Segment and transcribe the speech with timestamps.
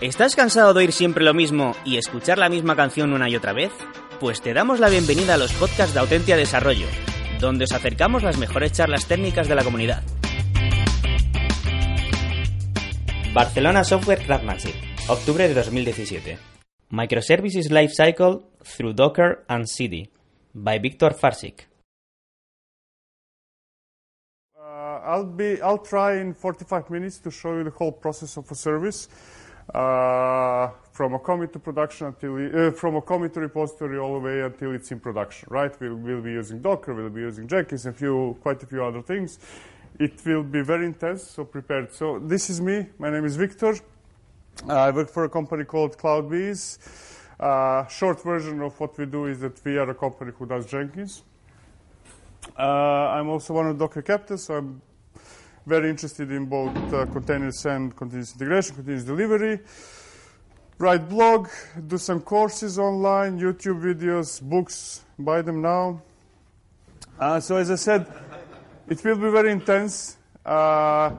[0.00, 3.52] ¿Estás cansado de oír siempre lo mismo y escuchar la misma canción una y otra
[3.52, 3.70] vez?
[4.18, 6.86] Pues te damos la bienvenida a los podcasts de Autentia Desarrollo,
[7.38, 10.02] donde os acercamos las mejores charlas técnicas de la comunidad.
[13.34, 14.74] Barcelona Software Craftsmanship,
[15.06, 16.38] octubre de 2017.
[16.88, 20.10] Microservices Lifecycle through Docker and CD,
[20.54, 21.68] by Victor Farsik.
[24.56, 28.50] Uh, I'll be I'll try in 45 minutes to show you the whole process of
[28.50, 29.06] a service
[29.74, 34.20] uh, from a commit to production until uh, from a commit to repository all the
[34.20, 35.48] way until it's in production.
[35.50, 35.72] Right?
[35.80, 39.02] We'll, we'll be using Docker, we'll be using Jenkins, and few quite a few other
[39.02, 39.38] things.
[39.98, 41.92] It will be very intense, so prepared.
[41.92, 42.86] So this is me.
[42.98, 43.76] My name is Viktor.
[44.68, 46.78] I work for a company called CloudBees.
[47.38, 50.66] Uh, short version of what we do is that we are a company who does
[50.66, 51.22] Jenkins.
[52.58, 54.82] Uh, I'm also one of Docker captains, so I'm
[55.66, 59.60] very interested in both uh, containers and continuous integration, continuous delivery.
[60.78, 61.48] Write blog,
[61.86, 66.00] do some courses online, YouTube videos, books, buy them now.
[67.18, 68.06] Uh, so as I said,
[68.88, 70.16] it will be very intense.
[70.44, 71.10] Uh,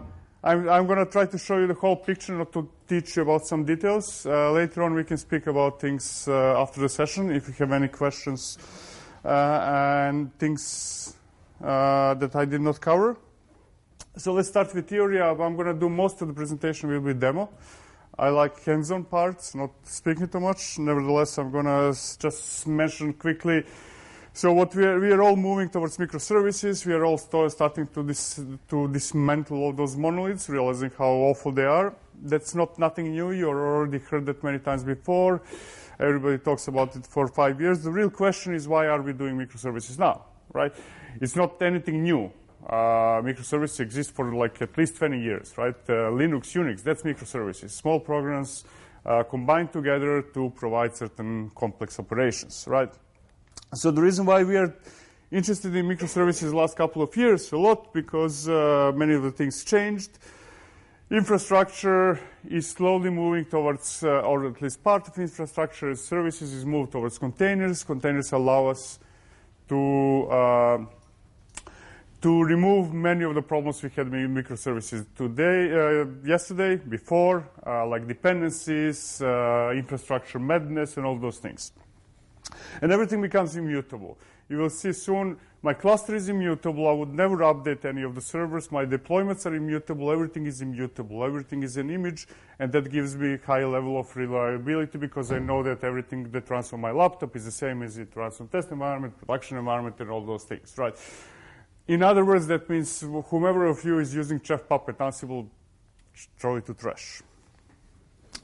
[0.44, 3.22] I'm, I'm going to try to show you the whole picture, not to teach you
[3.22, 4.26] about some details.
[4.26, 7.72] Uh, later on, we can speak about things uh, after the session if you have
[7.72, 8.58] any questions
[9.24, 11.16] uh, and things
[11.60, 13.16] that I did not cover.
[14.18, 15.22] So let's start with theory.
[15.22, 17.50] I'm going to do most of the presentation will be demo.
[18.20, 20.78] I like hands-on parts, not speaking too much.
[20.78, 23.64] Nevertheless, I'm going to just mention quickly.
[24.34, 26.86] So what we are, we are all moving towards microservices.
[26.86, 31.64] We are all starting to, dis, to dismantle all those monoliths, realizing how awful they
[31.64, 31.96] are.
[32.22, 33.32] That's not nothing new.
[33.32, 35.42] You already heard that many times before.
[36.02, 37.82] Everybody talks about it for five years.
[37.82, 40.74] The real question is why are we doing microservices now, right?
[41.22, 42.32] It's not anything new.
[42.68, 45.76] Uh, microservices exist for like at least 20 years, right?
[45.90, 47.72] Uh, Linux, Unix, that's microservices.
[47.72, 48.64] Small programs
[49.06, 52.94] uh, combined together to provide certain complex operations, right?
[53.74, 54.74] So the reason why we are
[55.32, 59.64] interested in microservices last couple of years a lot because uh, many of the things
[59.64, 60.20] changed.
[61.10, 62.20] Infrastructure
[62.50, 67.18] is slowly moving towards, uh, or at least part of infrastructure services is moved towards
[67.18, 67.84] containers.
[67.84, 69.00] Containers allow us
[69.68, 70.88] to
[72.22, 77.86] to remove many of the problems we had with microservices today, uh, yesterday, before, uh,
[77.88, 81.72] like dependencies, uh, infrastructure madness, and all those things.
[82.82, 84.18] And everything becomes immutable.
[84.50, 86.88] You will see soon my cluster is immutable.
[86.88, 88.72] I would never update any of the servers.
[88.72, 90.12] My deployments are immutable.
[90.12, 91.24] Everything is immutable.
[91.24, 92.28] Everything is an image,
[92.60, 96.50] and that gives me a high level of reliability because I know that everything that
[96.50, 99.96] runs on my laptop is the same as it runs on test environment, production environment,
[100.00, 100.96] and all those things, right?
[101.88, 105.48] In other words, that means whomever of you is using Chef Puppet Ansible,
[106.38, 107.22] throw it to trash.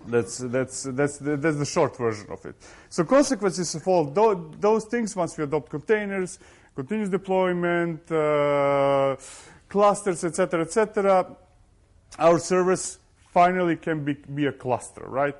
[0.08, 2.56] That's, that's, that's, the, that's the short version of it.
[2.90, 6.40] So consequences of all those things, once we adopt containers,
[6.76, 9.16] continuous deployment, uh,
[9.70, 11.36] clusters, etc., etc.,
[12.20, 13.00] our service
[13.32, 15.36] finally can be, be a cluster, right?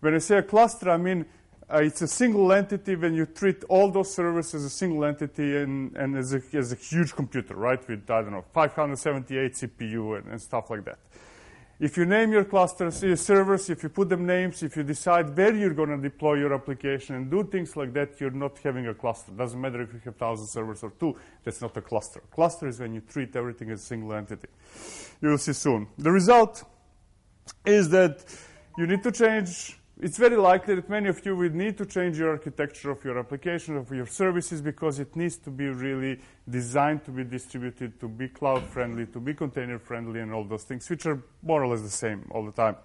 [0.00, 1.26] When I say a cluster, I mean
[1.72, 5.56] Uh, it's a single entity when you treat all those servers as a single entity
[5.56, 7.86] and, and as, a, as a huge computer, right?
[7.88, 10.98] With, I don't know, 578 CPU and, and stuff like that.
[11.78, 15.34] If you name your clusters, your servers, if you put them names, if you decide
[15.34, 18.88] where you're going to deploy your application and do things like that, you're not having
[18.88, 19.30] a cluster.
[19.30, 22.20] Doesn't matter if you have 1,000 servers or two, that's not a cluster.
[22.32, 24.48] Cluster is when you treat everything as a single entity.
[25.22, 25.86] You will see soon.
[25.96, 26.64] The result
[27.64, 28.24] is that
[28.76, 32.18] you need to change it's very likely that many of you will need to change
[32.18, 36.18] your architecture of your application, of your services, because it needs to be really
[36.48, 40.64] designed to be distributed, to be cloud friendly, to be container friendly, and all those
[40.64, 42.76] things, which are more or less the same all the time.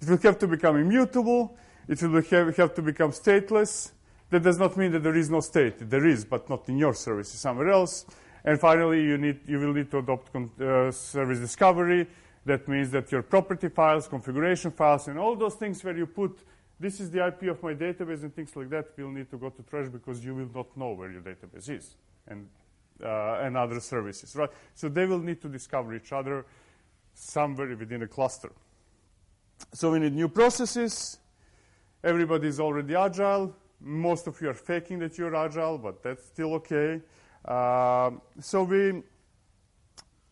[0.00, 1.56] It will have to become immutable.
[1.86, 3.92] It will have, have to become stateless.
[4.30, 5.90] That does not mean that there is no state.
[5.90, 8.06] There is, but not in your services, somewhere else.
[8.44, 12.08] And finally, you, need, you will need to adopt uh, service discovery
[12.44, 16.38] that means that your property files, configuration files, and all those things where you put
[16.82, 19.50] this is the IP of my database and things like that will need to go
[19.50, 21.94] to trash because you will not know where your database is
[22.26, 22.48] and,
[23.00, 24.50] uh, and other services, right?
[24.74, 26.44] So they will need to discover each other
[27.14, 28.50] somewhere within a cluster.
[29.72, 31.18] So we need new processes.
[32.02, 33.54] Everybody is already agile.
[33.80, 37.00] Most of you are faking that you're agile, but that's still okay.
[37.44, 38.10] Uh,
[38.40, 39.04] so we,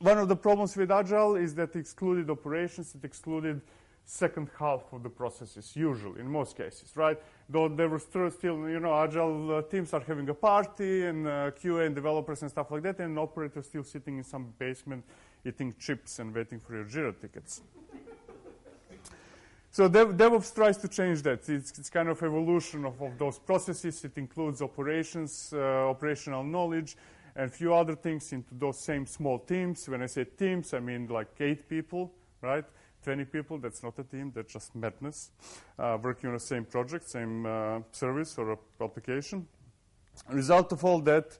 [0.01, 2.95] one of the problems with agile is that it excluded operations.
[2.95, 3.61] It excluded
[4.07, 7.19] second half of the processes, usually, in most cases, right?
[7.49, 11.51] Though there were still, you know, agile uh, teams are having a party and uh,
[11.53, 15.05] QA and developers and stuff like that, and an operator still sitting in some basement
[15.45, 17.63] eating chips and waiting for your Jira tickets.
[19.71, 21.49] so Dev, DevOps tries to change that.
[21.49, 24.05] It's, it's kind of evolution of, of, those processes.
[24.05, 26.97] It includes operations, uh, operational knowledge,
[27.41, 29.89] and a few other things into those same small teams.
[29.89, 32.67] When I say teams, I mean like eight people, right?
[33.03, 35.31] 20 people, that's not a team, that's just madness,
[35.79, 39.47] uh, working on the same project, same uh, service or application.
[40.29, 41.39] Result of all that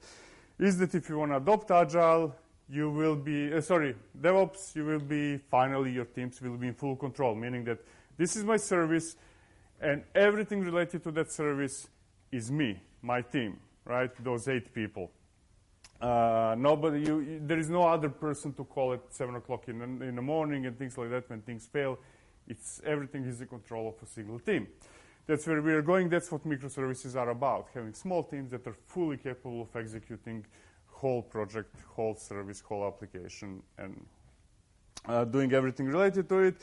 [0.57, 2.33] is that if you want to adopt Agile,
[2.67, 6.73] you will be, uh, sorry, DevOps, you will be, finally your teams will be in
[6.73, 7.77] full control, meaning that
[8.17, 9.17] this is my service
[9.79, 11.89] and everything related to that service
[12.31, 14.11] is me, my team, right?
[14.23, 15.11] Those eight people.
[16.01, 19.81] Uh, nobody, you, you, there is no other person to call at 7 o'clock in,
[20.01, 21.99] in the morning and things like that when things fail.
[22.47, 24.67] It's everything is in control of a single team.
[25.27, 26.09] That's where we are going.
[26.09, 30.43] That's what microservices are about, having small teams that are fully capable of executing
[30.87, 34.05] whole project, whole service, whole application, and
[35.05, 36.55] uh, doing everything related to it.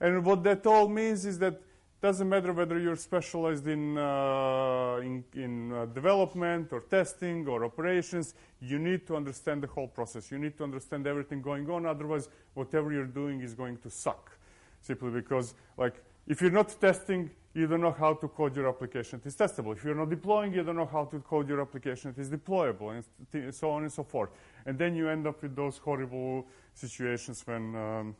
[0.00, 1.60] And what that all means is that
[2.02, 8.34] doesn't matter whether you're specialized in, uh, in, in uh, development or testing or operations,
[8.60, 10.32] you need to understand the whole process.
[10.32, 14.36] You need to understand everything going on, otherwise whatever you're doing is going to suck.
[14.80, 19.20] Simply because, like, if you're not testing, you don't know how to code your application.
[19.24, 19.72] It is testable.
[19.76, 22.10] If you're not deploying, you don't know how to code your application.
[22.16, 23.00] It is deployable,
[23.32, 24.30] and so on and so forth.
[24.66, 28.16] And then you end up with those horrible situations when um,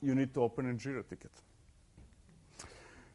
[0.00, 1.32] you need to open a Jira ticket.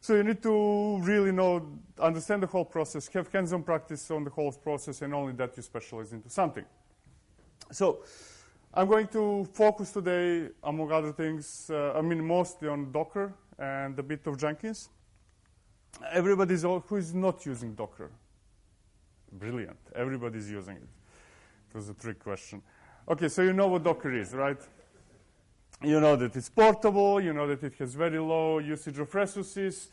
[0.04, 4.32] So you need to really know, understand the whole process, have hands-on practice on the
[4.32, 6.66] whole process, and only that you specialize into something.
[7.72, 8.04] So
[8.74, 13.98] I'm going to focus today, among other things, uh, I mean mostly on Docker and
[14.00, 14.90] a bit of Jenkins.
[16.12, 18.10] Everybody's all, who is not using Docker?
[19.34, 19.78] Brilliant.
[19.94, 20.90] Everybody's using it.
[21.70, 22.64] It was a trick question.
[23.08, 24.60] Okay, so you know what Docker is, right?
[25.84, 29.90] You know that it's portable, you know that it has very low usage of resources,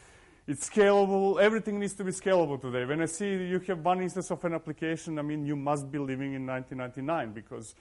[0.47, 2.85] it's scalable, everything needs to be scalable today.
[2.85, 5.99] When I see you have one instance of an application, I mean, you must be
[5.99, 7.75] living in 1999 because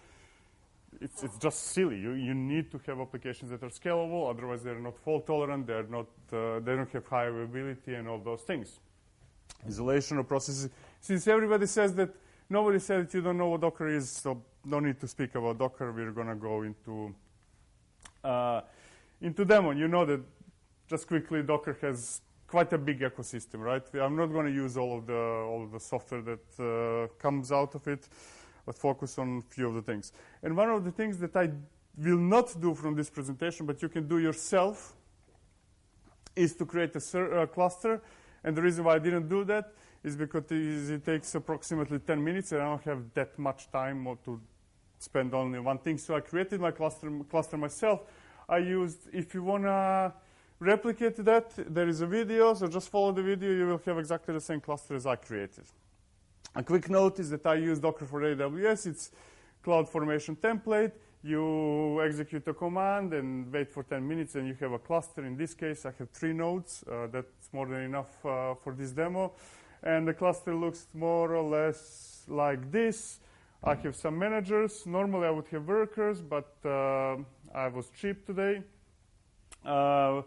[1.01, 1.99] it's, it's just silly.
[1.99, 5.83] You, you need to have applications that are scalable, otherwise they're not fault tolerant, they're
[5.83, 8.79] not, uh, they don't have high availability and all those things.
[9.67, 10.69] Isolation of processes.
[11.01, 12.11] Since everybody says that,
[12.49, 15.57] nobody said that you don't know what Docker is, so no need to speak about
[15.57, 15.91] Docker.
[15.91, 17.13] We're going to go into
[18.23, 18.61] uh,
[19.21, 20.21] into Daemon, you know that
[20.87, 23.83] just quickly Docker has quite a big ecosystem, right?
[23.95, 27.51] I'm not going to use all of the all of the software that uh, comes
[27.51, 28.07] out of it,
[28.65, 30.13] but focus on a few of the things.
[30.41, 31.51] And one of the things that I
[31.97, 34.95] will not do from this presentation, but you can do yourself,
[36.35, 38.01] is to create a uh, cluster.
[38.43, 39.73] And the reason why I didn't do that
[40.03, 44.39] is because it takes approximately 10 minutes, and I don't have that much time to
[44.99, 45.97] spend only one thing.
[45.97, 48.01] So I created my cluster, cluster myself.
[48.49, 50.13] I used, if you want to
[50.59, 53.51] replicate that, there is a video, so just follow the video.
[53.51, 55.65] You will have exactly the same cluster as I created.
[56.55, 58.87] A quick note is that I use Docker for AWS.
[58.87, 59.11] It's
[59.61, 60.93] cloud formation template.
[61.23, 65.25] You execute a command and wait for 10 minutes, and you have a cluster.
[65.25, 66.83] In this case, I have three nodes.
[66.89, 69.33] Uh, that's more than enough uh, for this demo.
[69.83, 73.19] And the cluster looks more or less like this.
[73.63, 74.85] I have some managers.
[74.85, 77.17] Normally I would have workers, but uh,
[77.53, 78.61] I was cheap today.
[79.65, 80.21] Uh,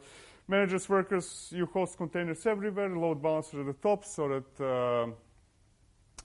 [0.49, 5.15] managers, workers, you host containers everywhere, load balancer at the top so that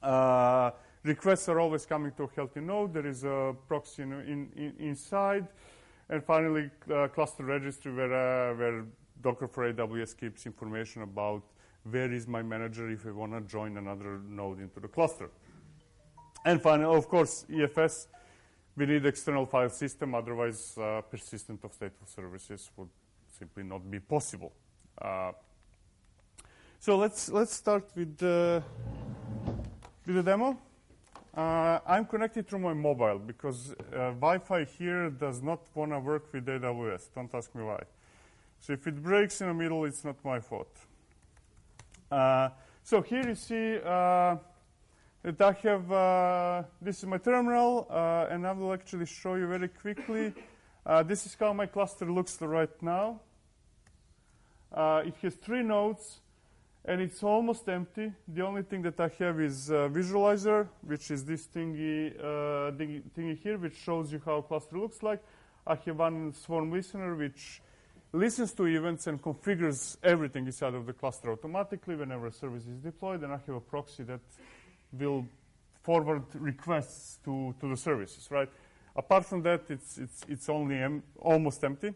[0.04, 0.72] uh, uh,
[1.04, 2.94] requests are always coming to a healthy node.
[2.94, 5.48] There is a proxy in, in, in inside.
[6.10, 8.86] And finally, uh, cluster registry where, uh, where
[9.22, 11.44] Docker for AWS keeps information about
[11.90, 15.30] where is my manager if I want to join another node into the cluster.
[16.46, 18.06] And finally, of course, EFS,
[18.78, 22.90] we need external file system, otherwise uh, persistent of stateful services would
[23.40, 24.54] simply not be possible.
[25.02, 25.32] Uh,
[26.80, 28.62] so let's, let's start with the,
[30.06, 30.56] with the demo.
[31.36, 36.32] Uh, I'm connected through my mobile because uh, Wi-Fi here does not want to work
[36.32, 37.08] with AWS.
[37.16, 37.82] Don't ask me why.
[38.60, 40.78] So if it breaks in the middle, it's not my fault.
[42.12, 42.50] Uh,
[42.84, 44.38] so here you see uh,
[45.26, 49.48] that I have, uh, this is my terminal, uh, and I will actually show you
[49.48, 50.32] very quickly.
[50.86, 53.22] Uh, this is how my cluster looks right now.
[54.72, 56.20] Uh, it has three nodes,
[56.86, 58.14] and it's almost empty.
[58.28, 63.40] The only thing that I have is visualizer, which is this thingy, uh, thingy, thingy
[63.40, 65.24] here, which shows you how a cluster looks like.
[65.66, 67.64] I have one swarm listener, which
[68.14, 72.78] listens to events and configures everything inside of the cluster automatically whenever a service is
[72.78, 74.22] deployed, and I have a proxy that
[75.00, 75.26] will
[75.84, 78.50] forward requests to, to the services, right?
[78.96, 81.94] Apart from that, it's, it's, it's only em almost empty.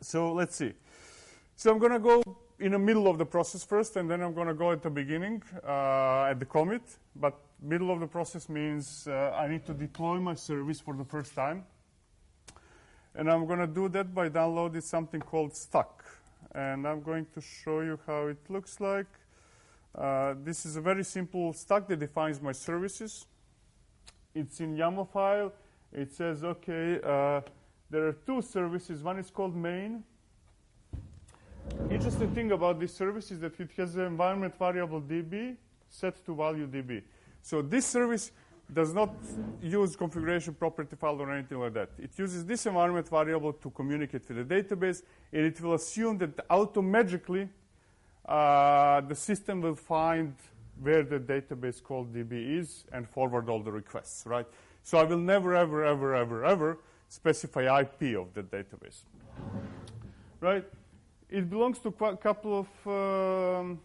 [0.00, 0.72] So let's see.
[1.56, 2.22] So I'm going to go
[2.58, 4.90] in the middle of the process first, and then I'm going to go at the
[4.90, 6.82] beginning, uh, at the commit.
[7.16, 11.04] But middle of the process means uh, I need to deploy my service for the
[11.04, 11.64] first time.
[13.14, 16.04] And I'm going to do that by downloading something called Stack.
[16.54, 19.06] And I'm going to show you how it looks like.
[19.94, 23.26] Uh, this is a very simple stack that defines my services.
[24.34, 25.52] It's in YAML file.
[25.92, 27.40] It says, OK, uh,
[27.90, 29.02] there are two services.
[29.02, 30.02] One is called main.
[31.90, 35.56] Interesting thing about this service is that it has an environment variable db
[35.88, 37.02] set to value db.
[37.40, 38.32] So this service
[38.72, 39.14] does not
[39.62, 41.90] use configuration property file or anything like that.
[41.98, 46.48] It uses this environment variable to communicate with the database, and it will assume that
[46.48, 47.48] automagically
[48.26, 50.34] uh, the system will find
[50.80, 54.46] where the database called DB is and forward all the requests, right?
[54.82, 56.78] So I will never, ever, ever, ever, ever
[57.08, 59.02] specify IP of the database,
[60.40, 60.64] right?
[61.28, 63.80] It belongs to a couple of um,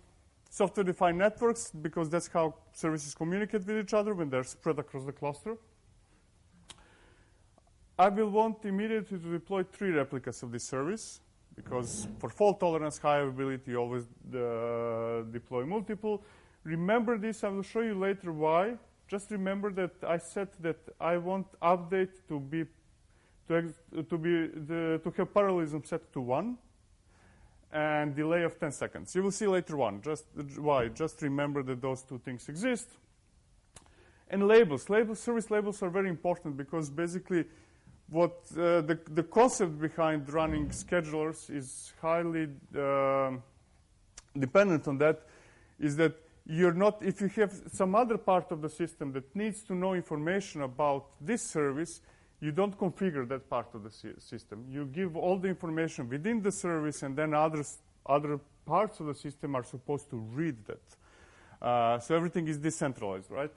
[0.49, 5.11] software-defined networks because that's how services communicate with each other when they're spread across the
[5.11, 5.57] cluster.
[7.97, 11.19] I will want immediately to deploy three replicas of this service
[11.63, 16.23] because for fault tolerance, high availability, you always uh, deploy multiple.
[16.63, 18.77] Remember this, I will show you later why.
[19.07, 22.65] Just remember that I said that I want update to be
[23.47, 23.73] to,
[24.09, 26.57] to be the, to have parallelism set to one
[27.71, 29.15] and delay of 10 seconds.
[29.15, 30.25] You will see later on just
[30.57, 30.87] why.
[30.87, 32.87] Just remember that those two things exist.
[34.29, 34.89] And labels.
[34.89, 37.45] Labels, service labels are very important because basically
[38.09, 42.47] what uh, the, the concept behind running schedulers is highly
[42.77, 43.31] uh,
[44.37, 45.21] dependent on that
[45.79, 46.13] is that
[46.45, 49.93] you're not, if you have some other part of the system that needs to know
[49.93, 52.01] information about this service,
[52.41, 54.65] you don't configure that part of the system.
[54.69, 59.13] You give all the information within the service, and then others, other parts of the
[59.13, 60.81] system are supposed to read that.
[61.61, 63.51] Uh, so everything is decentralized, right?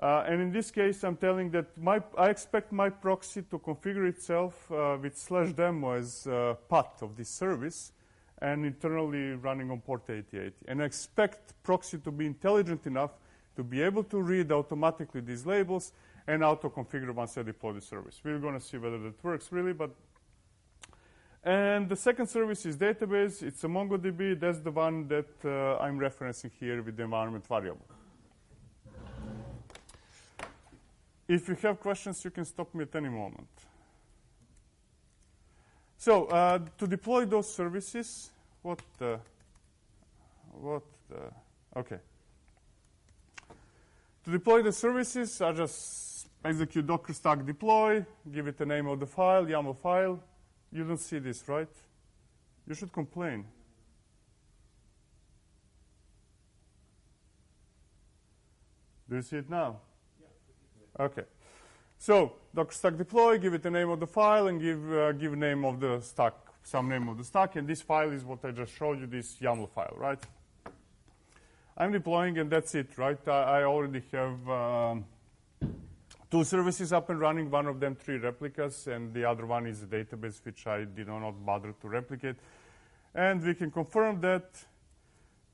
[0.00, 4.08] Uh, and in this case, I'm telling that my, I expect my proxy to configure
[4.08, 7.92] itself uh, with slash demo as uh, path of this service
[8.40, 10.54] and internally running on port 8080.
[10.68, 13.10] And I expect proxy to be intelligent enough
[13.56, 15.92] to be able to read automatically these labels
[16.26, 18.20] and auto-configure once I deploy the service.
[18.24, 19.90] We're going to see whether that works really, but
[21.42, 23.42] and the second service is database.
[23.42, 24.38] It's a MongoDB.
[24.38, 27.86] That's the one that uh, I'm referencing here with the environment variable.
[31.30, 33.46] If you have questions, you can stop me at any moment.
[35.96, 38.32] So uh, to deploy those services,
[38.62, 39.20] what the,
[40.50, 41.98] what the, okay.
[44.24, 48.98] To deploy the services, I just execute docker stack deploy, give it the name of
[48.98, 50.20] the file, YAML file.
[50.72, 51.68] You don't see this, right?
[52.66, 53.44] You should complain.
[59.08, 59.80] Do you see it now?
[61.00, 61.22] Okay.
[61.96, 65.34] So docker stack deploy, give it the name of the file, and give uh, give
[65.34, 68.50] name of the stack, some name of the stack, and this file is what I
[68.50, 70.18] just showed you, this YAML file, right?
[71.78, 73.18] I'm deploying, and that's it, right?
[73.26, 75.06] I, I already have um,
[76.30, 77.50] two services up and running.
[77.50, 81.08] One of them three replicas, and the other one is a database which I did
[81.08, 82.36] not bother to replicate.
[83.14, 84.50] And we can confirm that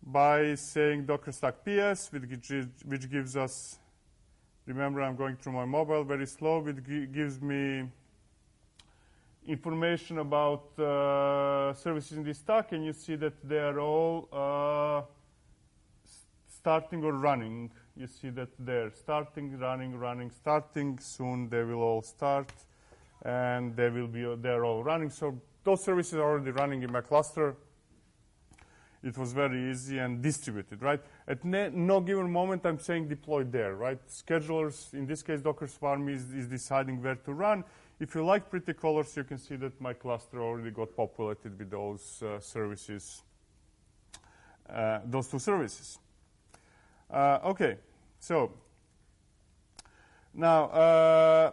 [0.03, 2.53] by saying docker stack ps, which,
[2.85, 3.79] which gives us
[4.67, 6.67] Remember, I'm going through my mobile very slow.
[6.67, 7.85] It gives me
[9.47, 15.03] information about uh, services in this stack, and you see that they are all uh,
[16.49, 17.71] starting or running.
[17.97, 20.99] You see that they're starting, running, running, starting.
[20.99, 22.51] Soon they will all start,
[23.23, 25.11] and they will be they're all running.
[25.11, 27.57] So those services are already running in my cluster
[29.07, 31.01] it was very easy and distributed, right?
[31.29, 33.99] At no given moment, I'm saying deploy there, right?
[34.07, 37.65] Schedulers, in this case, Docker Swarm is, is deciding where to run.
[37.99, 41.71] If you like pretty colors, you can see that my cluster already got populated with
[41.71, 43.23] those uh, services,
[44.71, 45.99] uh, those two services.
[47.11, 47.79] Uh, okay,
[48.21, 48.53] so
[50.33, 51.51] now uh,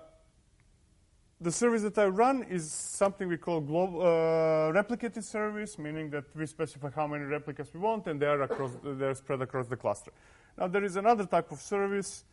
[1.43, 6.23] the service that I run is something we call global, uh, replicated service, meaning that
[6.33, 9.75] we specify how many replicas we want, and they are across, they're spread across the
[9.75, 10.11] cluster.
[10.57, 12.23] Now there is another type of service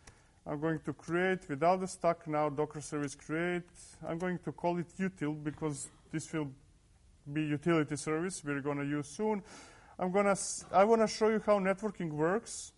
[0.47, 3.65] I'm going to create without the stack now, Docker service create.
[4.07, 6.51] I'm going to call it util because this will
[7.33, 9.43] be utility service we're going to use soon.
[9.99, 10.37] I'm to,
[10.73, 12.73] I want to show you how networking works.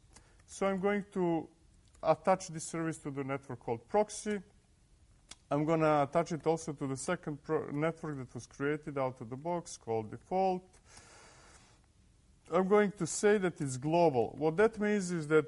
[0.47, 1.47] So I'm going to
[2.03, 4.41] attach this service to the network called proxy.
[5.53, 7.37] I'm going to attach it also to the second
[7.73, 10.65] network that was created out of the box called default.
[12.51, 14.35] I'm going to say that it's global.
[14.39, 15.45] What that means is that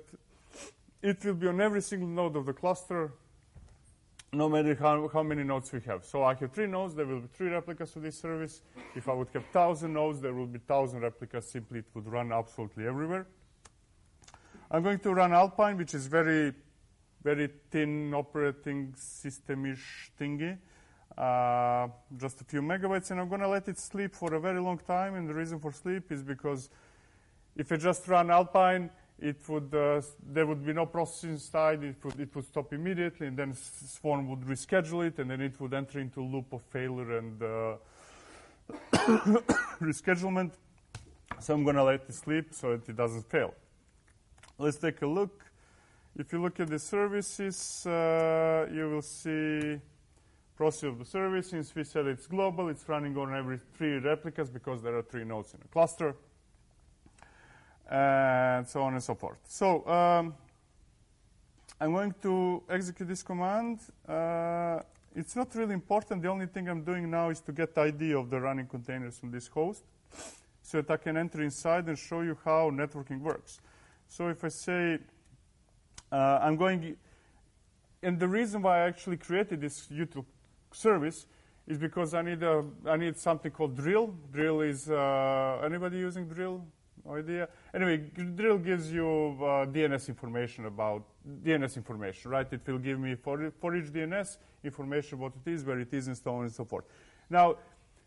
[1.01, 3.13] it will be on every single node of the cluster,
[4.31, 6.05] no matter how, how many nodes we have.
[6.05, 8.61] So I have three nodes, there will be three replicas of this service.
[8.95, 11.49] If I would have 1,000 nodes, there will be 1,000 replicas.
[11.49, 13.27] Simply, it would run absolutely everywhere.
[14.71, 16.53] I'm going to run Alpine, which is very
[17.25, 20.59] very thin operating system-ish thingy,
[21.17, 24.61] uh, just a few megabytes, and I'm going to let it sleep for a very
[24.61, 25.15] long time.
[25.15, 26.69] And the reason for sleep is because
[27.57, 30.03] if I just run Alpine, it would uh,
[30.33, 31.83] there would be no processing inside.
[31.83, 35.59] It would it would stop immediately, and then Swarm would reschedule it, and then it
[35.61, 37.77] would enter into a loop of failure and uh,
[39.81, 40.53] reschedulement.
[41.41, 43.55] So I'm going to let it sleep so that it doesn't fail.
[44.59, 45.44] Let's take a look.
[46.17, 49.81] If you look at the services, uh, you will see
[50.57, 51.51] process of the service.
[51.51, 55.25] Since we said it's global, it's running on every three replicas because there are three
[55.25, 56.15] nodes in a cluster,
[57.91, 59.39] and so on and so forth.
[59.49, 60.35] So um,
[61.81, 63.81] I'm going to execute this command.
[64.09, 64.83] Uh,
[65.17, 66.23] it's not really important.
[66.23, 69.19] The only thing I'm doing now is to get the ID of the running containers
[69.19, 69.83] from this host
[70.63, 73.61] so that I can enter inside and show you how networking works.
[74.07, 74.99] So if I say
[76.15, 76.97] uh, I'm going,
[78.03, 80.25] and the reason why I actually created this util
[80.71, 81.27] service
[81.67, 84.15] is because I need a, I need something called drill.
[84.33, 86.65] Drill is uh, anybody using drill?
[87.05, 87.49] No idea.
[87.75, 87.97] Anyway,
[88.37, 89.07] drill gives you
[89.41, 91.03] uh, DNS information about
[91.43, 92.47] DNS information, right?
[92.53, 96.07] It will give me for for each DNS information what it is, where it is,
[96.07, 96.85] and so on and so forth.
[97.29, 97.57] Now,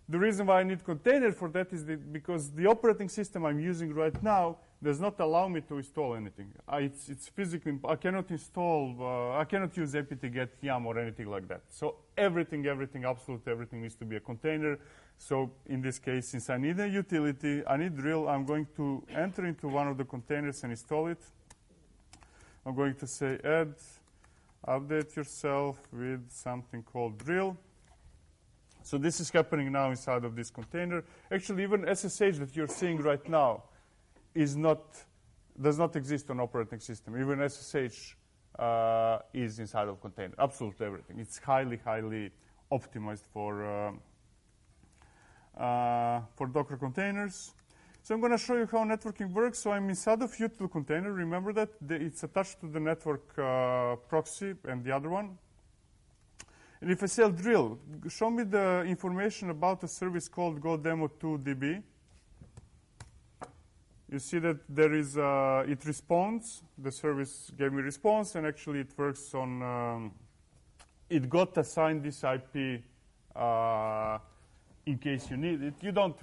[0.10, 3.60] the reason why I need container for that is that because the operating system I'm
[3.60, 6.54] using right now does not allow me to install anything.
[6.68, 11.30] I, it's, it's, physically, I cannot install, uh, I cannot use apt-get yum or anything
[11.30, 11.62] like that.
[11.70, 14.80] So everything, everything, absolutely everything needs to be a container.
[15.18, 19.04] So in this case, since I need a utility, I need drill, I'm going to
[19.14, 21.22] enter into one of the containers and install it.
[22.66, 23.74] I'm going to say add,
[24.68, 27.58] update yourself with something called drill.
[28.88, 31.04] So this is happening now inside of this container.
[31.30, 33.64] Actually, even SSH that you're seeing right now
[34.34, 34.80] is not,
[35.62, 37.20] does not exist on operating system.
[37.20, 38.16] Even SSH
[38.58, 41.20] uh, is inside of container, absolutely everything.
[41.20, 42.32] It's highly, highly
[42.72, 43.52] optimized for,
[45.58, 47.56] uh, uh, for Docker containers.
[48.04, 49.60] So I'm going to show you how networking works.
[49.60, 51.12] So I'm inside of util container.
[51.12, 55.38] Remember that it's attached to the network uh, proxy and the other one.
[56.82, 61.84] And if I say drill, show me the information about a service called godemo2db
[64.10, 68.80] you see that there is, uh, it responds, the service gave me response, and actually
[68.80, 70.12] it works on, um,
[71.10, 72.84] it got assigned this IP
[73.36, 74.18] uh,
[74.86, 75.74] in case you need it.
[75.82, 76.16] You don't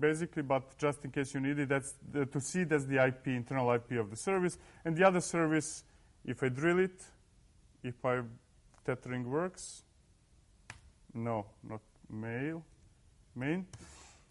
[0.00, 3.26] basically, but just in case you need it, that's the, to see that's the IP,
[3.28, 4.56] internal IP of the service.
[4.84, 5.82] And the other service,
[6.24, 7.02] if I drill it,
[7.82, 8.20] if I
[8.84, 9.82] tethering works,
[11.14, 12.64] no, not mail,
[13.34, 13.66] main.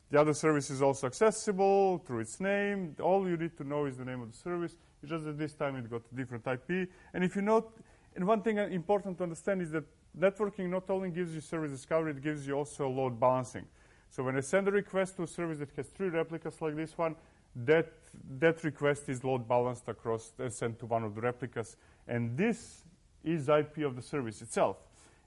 [0.10, 2.96] The other service is also accessible through its name.
[3.02, 4.76] All you need to know is the name of the service.
[5.02, 6.89] It's just that this time it got a different IP.
[7.13, 7.74] And if you note,
[8.15, 9.86] and one thing uh, important to understand is that
[10.20, 13.65] networking not only gives you service discovery, it gives you also load balancing.
[14.10, 16.98] So when I send a request to a service that has three replicas like this
[16.98, 17.15] one,
[17.56, 17.94] that,
[18.39, 21.78] that request is load balanced across and sent to one of the replicas.
[22.08, 22.84] And this
[23.24, 24.78] is IP of the service itself.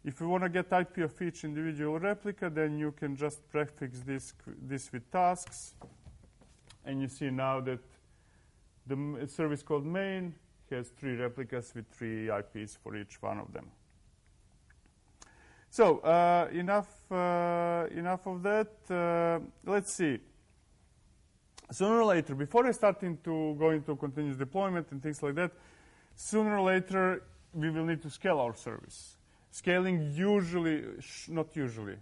[0.05, 4.01] If you want to get IP of each individual replica, then you can just prefix
[4.01, 5.75] this, this with tasks.
[6.85, 7.81] And you see now that
[8.87, 10.35] the service called main
[10.71, 13.71] has three replicas with three IPs for each one of them.
[15.71, 18.73] So uh, enough, uh, enough of that.
[18.91, 20.19] Uh, let's see.
[21.71, 25.53] Sooner or later, before I start into going to continuous deployment and things like that,
[26.15, 27.23] sooner or later
[27.55, 29.17] we will need to scale our service.
[29.55, 30.83] Scaling usually,
[31.29, 31.95] not usually,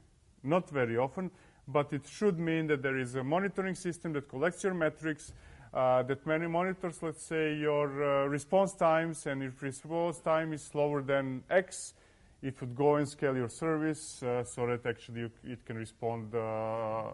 [0.43, 1.31] not very often,
[1.69, 5.35] but it should mean that there is a monitoring system that collects your metrics,
[5.75, 10.63] uh, that many monitors, let's say, your uh, response times, and if response time is
[10.63, 11.93] slower than X,
[12.41, 16.35] it would go and scale your service uh, so that actually you, it can respond
[16.35, 17.11] uh,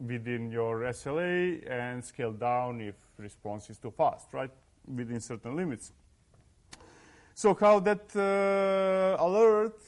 [0.00, 4.50] within your SLA and scale down if response is too fast, right?
[4.86, 5.92] Within certain limits.
[7.38, 9.78] So how that uh, alert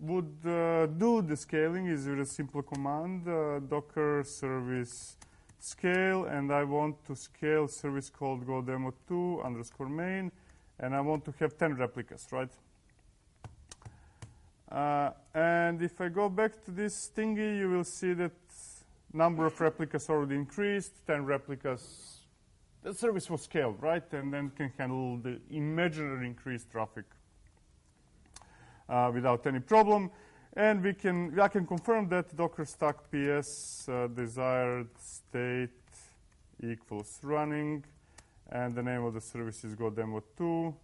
[0.00, 5.16] would uh, do the scaling is with a simple command, uh, docker service
[5.58, 10.30] scale, and I want to scale service called godemo2 underscore main,
[10.78, 12.52] and I want to have 10 replicas, right?
[14.70, 18.36] Uh, and if I go back to this thingy, you will see that
[19.10, 22.09] number of replicas already increased, 10 replicas.
[22.82, 24.10] The service was scaled, right?
[24.12, 27.04] And then can handle the imaginary increased traffic
[28.88, 30.10] uh, without any problem.
[30.54, 35.70] And we can, I can confirm that docker stack ps uh, desired state
[36.62, 37.84] equals running,
[38.50, 40.74] and the name of the service is godemo2.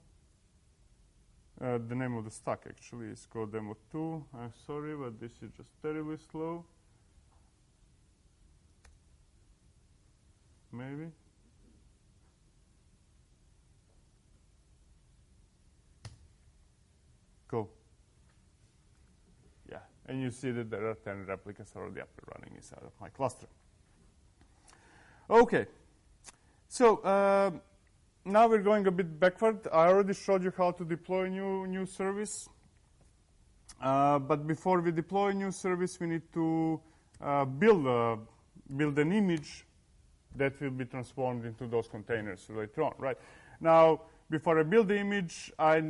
[1.59, 4.23] Uh, the name of the stack actually is godemo2.
[4.35, 6.65] I'm sorry, but this is just terribly slow.
[10.71, 11.11] Maybe.
[17.49, 17.69] Go.
[19.71, 22.93] Yeah, and you see that there are 10 replicas already up and running inside of
[23.01, 23.47] my cluster.
[25.29, 25.67] Okay,
[26.69, 27.51] so uh,
[28.25, 29.67] now we're going a bit backward.
[29.73, 32.49] I already showed you how to deploy a new, new service.
[33.81, 36.81] Uh, but before we deploy a new service, we need to
[37.21, 38.19] uh, build, a,
[38.77, 39.67] build an image
[40.35, 43.19] that will be transformed into those containers later on, right?
[43.61, 45.83] Now, before I build the image, I, uh,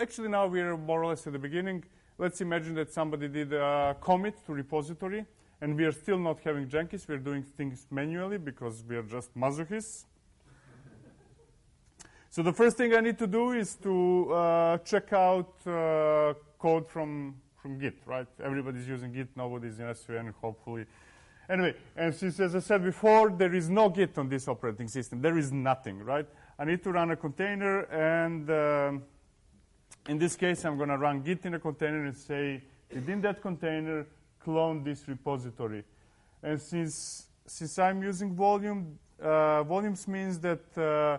[0.00, 1.84] actually now we're more or less at the beginning.
[2.18, 5.24] Let's imagine that somebody did a commit to repository,
[5.60, 7.06] and we are still not having Jenkins.
[7.08, 10.04] We're doing things manually because we are just masochists.
[12.30, 16.88] so the first thing I need to do is to uh, check out uh, code
[16.88, 18.28] from, from Git, right?
[18.42, 19.28] Everybody's using Git.
[19.36, 20.86] Nobody's in SVN, hopefully.
[21.48, 25.20] Anyway, and since, as I said before, there is no Git on this operating system.
[25.20, 26.26] There is nothing, right?
[26.58, 29.02] I need to run a container, and um,
[30.08, 32.62] in this case, I'm going to run Git in a container and say,
[32.92, 34.06] within that container,
[34.42, 35.84] clone this repository.
[36.42, 41.18] And since, since I'm using volume, uh, volumes means that uh,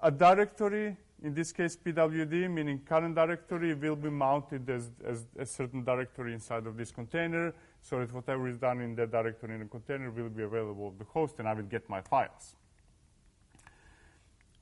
[0.00, 5.46] a directory, in this case PWD, meaning current directory, will be mounted as, as a
[5.46, 9.60] certain directory inside of this container so that whatever is done in that directory in
[9.60, 12.56] the container will be available of the host and I will get my files.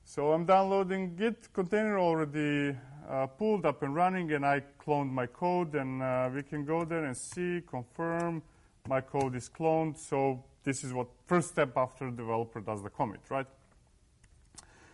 [0.09, 2.73] So I'm downloading Git container already
[3.09, 6.85] uh, pulled up and running and I cloned my code and uh, we can go
[6.85, 8.41] there and see, confirm
[8.87, 9.97] my code is cloned.
[9.97, 13.47] So this is what first step after developer does the commit, right?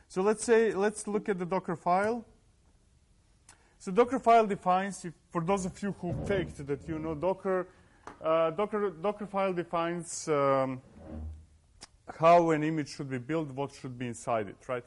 [0.08, 2.26] So let's say, let's look at the Docker file.
[3.78, 7.68] So Docker file defines, if, for those of you who faked that you know Docker,
[8.20, 10.82] uh, Docker, Docker file defines um,
[12.20, 14.84] how an image should be built, what should be inside it, right?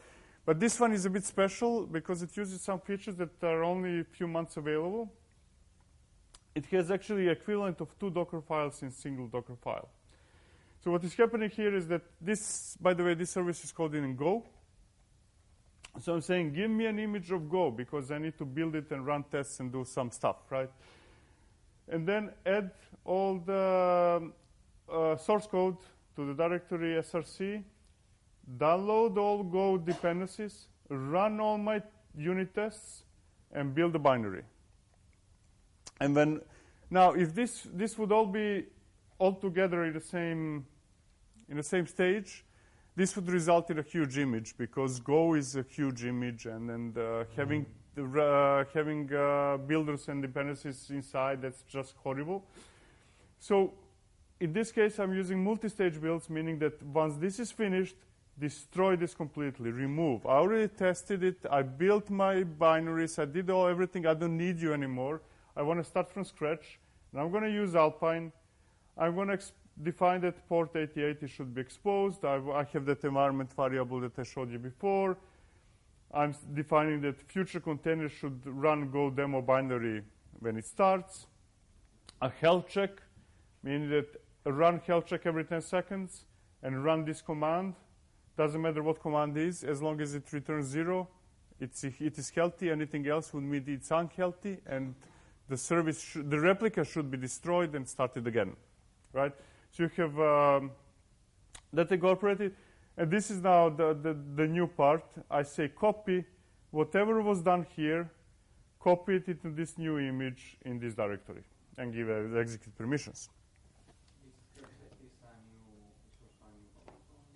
[0.47, 4.01] But this one is a bit special because it uses some features that are only
[4.01, 5.13] a few months available.
[6.55, 9.89] It has actually equivalent of two Docker files in single Docker file.
[10.85, 13.97] So what is happening here is that this, by the way, this service is called
[13.97, 14.45] in Go.
[16.01, 18.93] So I'm saying, give me an image of Go because I need to build it
[18.93, 20.71] and run tests and do some stuff, right?
[21.89, 22.71] And then add
[23.05, 24.31] all the
[24.89, 25.79] uh, source code
[26.15, 27.65] to the directory src
[28.59, 31.83] download all Go dependencies, run all my
[32.17, 33.05] unit tests,
[33.53, 34.43] and build a binary.
[36.01, 36.41] And then,
[36.91, 38.65] now, if this this would all be
[39.19, 40.67] all together in the same
[41.49, 42.45] in the same stage,
[42.97, 46.99] this would result in a huge image because Go is a huge image, and and
[46.99, 47.67] uh, having
[47.99, 52.45] uh, having uh, builders and dependencies inside that's just horrible.
[53.39, 53.73] So,
[54.41, 57.97] in this case, I'm using multi-stage builds, meaning that once this is finished,
[58.38, 60.27] destroy this completely, remove.
[60.27, 61.38] I already tested it.
[61.51, 63.18] I built my binaries.
[63.18, 64.07] I did all everything.
[64.07, 65.22] I don't need you anymore.
[65.57, 66.79] I want to start from scratch.
[67.12, 68.33] And I'm going to use Alpine.
[68.99, 69.38] I'm going to
[69.83, 72.25] define that port 8080 should be exposed.
[72.25, 75.16] I, I have that environment variable that I showed you before.
[76.12, 80.03] I'm defining that future containers should run Go demo binary
[80.40, 81.27] when it starts.
[82.22, 82.90] A health check,
[83.62, 84.07] meaning that
[84.44, 86.25] run health check every 10 seconds
[86.62, 87.75] and run this command
[88.37, 91.09] doesn't matter what command is, as long as it returns zero,
[91.59, 92.70] it's, it is healthy.
[92.70, 94.94] Anything else would mean it's unhealthy, and
[95.49, 98.57] the service, the replica should be destroyed and started again,
[99.12, 99.33] right?
[99.70, 100.70] So you have um,
[101.72, 102.55] that incorporated,
[102.96, 105.05] and this is now the, the, the new part.
[105.31, 106.25] I say copy
[106.70, 108.11] whatever was done here,
[108.81, 111.42] copy it into this new image in this directory
[111.79, 113.31] and give uh, execute permissions.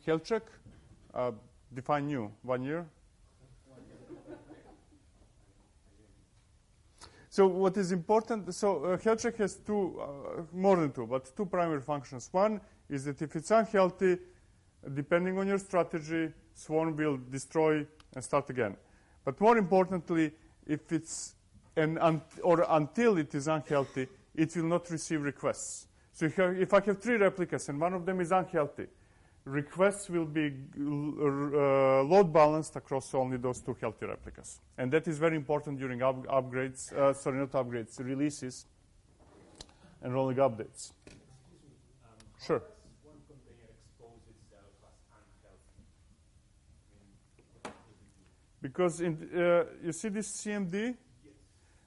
[0.04, 0.42] Health check,
[1.14, 1.32] uh,
[1.74, 2.86] define new, one year.
[7.32, 11.30] So what is important, so uh, health check has two, uh, more than two, but
[11.36, 12.28] two primary functions.
[12.32, 14.18] One is that if it's unhealthy,
[14.94, 18.76] depending on your strategy, Swarm will destroy and start again.
[19.24, 20.32] But more importantly,
[20.66, 21.36] if it's
[21.76, 25.86] an un- or until it is unhealthy, it will not receive requests.
[26.12, 28.88] So if I have three replicas and one of them is unhealthy,
[29.44, 34.60] requests will be uh, load balanced across only those two healthy replicas.
[34.78, 38.66] And that is very important during up- upgrades, uh, sorry, not upgrades, releases
[40.02, 40.92] and rolling updates.
[41.08, 41.14] Um,
[42.44, 42.62] sure.
[43.02, 45.84] one container expose itself as unhealthy?
[48.62, 50.74] Because in, uh, you see this CMD?
[50.74, 50.96] Yes.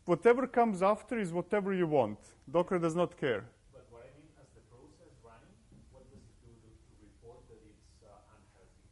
[0.05, 2.19] Whatever comes after is whatever you want.
[2.51, 3.45] Docker does not care.
[3.71, 5.55] But what I mean, as the process running,
[5.91, 8.89] what does it do to, to report that it's uh, unhealthy?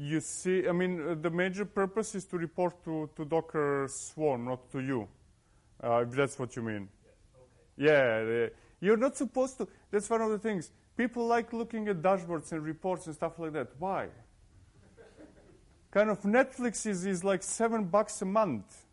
[0.00, 4.44] You see, I mean, uh, the major purpose is to report to, to Docker Swarm,
[4.44, 5.08] not to you,
[5.82, 6.88] uh, if that's what you mean.
[7.76, 7.90] Yes.
[8.28, 8.44] Okay.
[8.44, 8.48] Yeah,
[8.80, 9.66] you're not supposed to.
[9.90, 10.70] That's one of the things.
[10.96, 13.70] People like looking at dashboards and reports and stuff like that.
[13.80, 14.06] Why?
[15.90, 18.84] kind of Netflix is, is like seven bucks a month.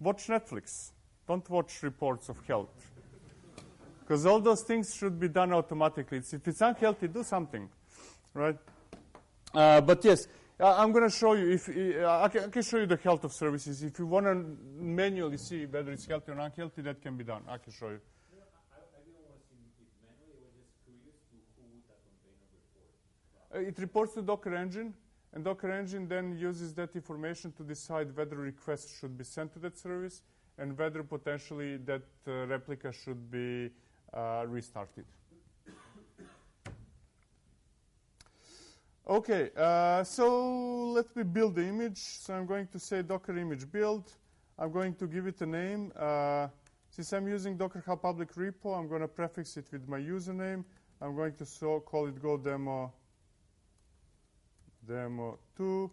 [0.00, 0.90] Watch Netflix.
[1.28, 2.74] Don't watch reports of health.
[4.00, 6.18] Because all those things should be done automatically.
[6.18, 7.70] It's, if it's unhealthy, do something,
[8.34, 8.58] right?
[9.54, 10.26] Uh, but yes,
[10.58, 11.50] I'm going to show you.
[11.52, 13.82] If uh, I, can, I, can, show you the health of services.
[13.82, 14.44] If you want to
[14.76, 17.42] manually see whether it's healthy or unhealthy, that can be done.
[17.48, 18.00] I can show you.
[23.54, 24.94] Uh, it reports to Docker Engine,
[25.32, 29.58] and Docker Engine then uses that information to decide whether requests should be sent to
[29.60, 30.22] that service
[30.58, 33.70] and whether potentially that uh, replica should be
[34.12, 35.04] uh, restarted.
[39.06, 41.98] Okay, uh, so let me build the image.
[41.98, 44.10] So I'm going to say Docker image build.
[44.58, 45.92] I'm going to give it a name.
[45.94, 46.48] Uh,
[46.88, 50.64] since I'm using Docker Hub public repo, I'm going to prefix it with my username.
[51.02, 52.94] I'm going to so call it Go demo
[54.88, 55.90] demo 2.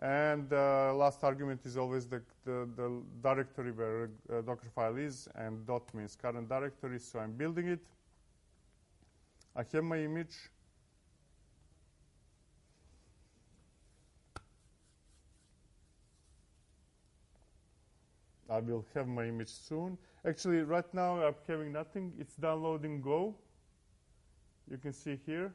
[0.00, 4.98] And the uh, last argument is always the, the, the directory where uh, Docker file
[4.98, 7.80] is, and dot means current directory, so I'm building it.
[9.56, 10.34] I have my image.
[18.52, 19.96] I will have my image soon.
[20.26, 22.12] Actually, right now I'm having nothing.
[22.18, 23.34] It's downloading Go.
[24.70, 25.54] You can see here.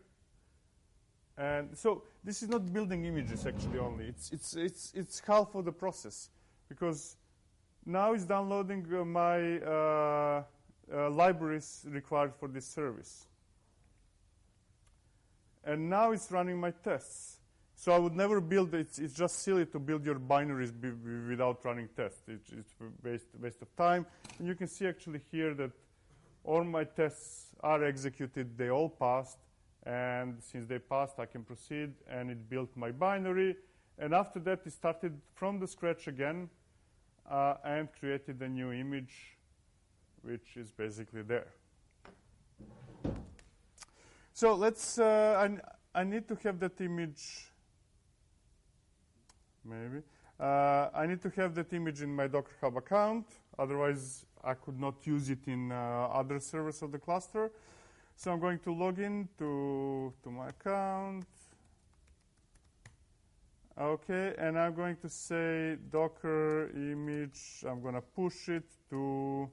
[1.37, 4.05] And so this is not building images actually only.
[4.05, 6.29] It's, it's, it's, it's half of the process
[6.67, 7.15] because
[7.85, 10.43] now it's downloading uh, my uh,
[10.91, 13.27] uh, libraries required for this service.
[15.63, 17.36] And now it's running my tests.
[17.79, 20.73] So I would never build, it's, it's just silly to build your binaries
[21.29, 22.23] without running tests.
[22.27, 24.07] It's, it's waste, waste of time.
[24.39, 25.69] And you can see actually here that
[26.43, 29.37] all my tests are executed, they all passed.
[29.85, 33.55] And since they passed, I can proceed, and it built my binary.
[33.99, 36.49] And after that, it started from the scratch again
[37.29, 39.37] uh, and created a new image,
[40.23, 41.53] which is basically there.
[44.33, 45.47] So let's, uh,
[45.95, 47.46] I, I need to have that image,
[49.67, 50.03] maybe.
[50.39, 53.25] Uh, I need to have that image in my Docker Hub account,
[53.57, 57.51] otherwise I could not use it in uh, other servers of the cluster.
[58.15, 61.25] So I'm going to log in to, to my account.
[63.79, 67.63] Okay, and I'm going to say Docker image.
[67.67, 69.49] I'm going to push it to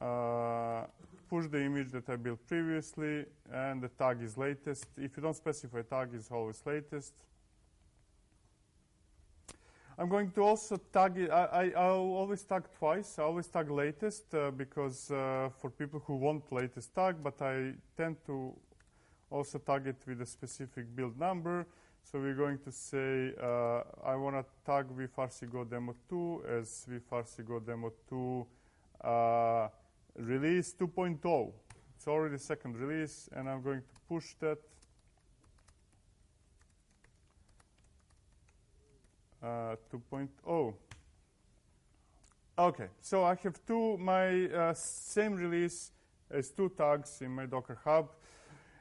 [0.00, 0.82] uh,
[1.30, 4.86] push the image that I built previously, and the tag is latest.
[4.96, 7.14] If you don't specify tag, it's always latest.
[9.98, 11.30] I'm going to also tag it.
[11.30, 13.18] I, will always tag twice.
[13.18, 17.74] I always tag latest uh, because uh, for people who want latest tag, but I
[17.96, 18.54] tend to
[19.30, 21.66] also tag it with a specific build number.
[22.04, 27.66] So we're going to say uh, I want to tag vfarcic demo 2 as vfarcic
[27.66, 28.46] demo 2
[29.04, 29.68] uh,
[30.16, 31.52] release 2.0.
[31.94, 34.58] It's already second release, and I'm going to push that
[39.42, 40.74] uh, 2.0.
[42.58, 45.90] Okay, so I have two, my uh, same release
[46.30, 48.10] as two tags in my Docker Hub.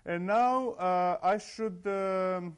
[0.06, 2.56] And now uh, I should um,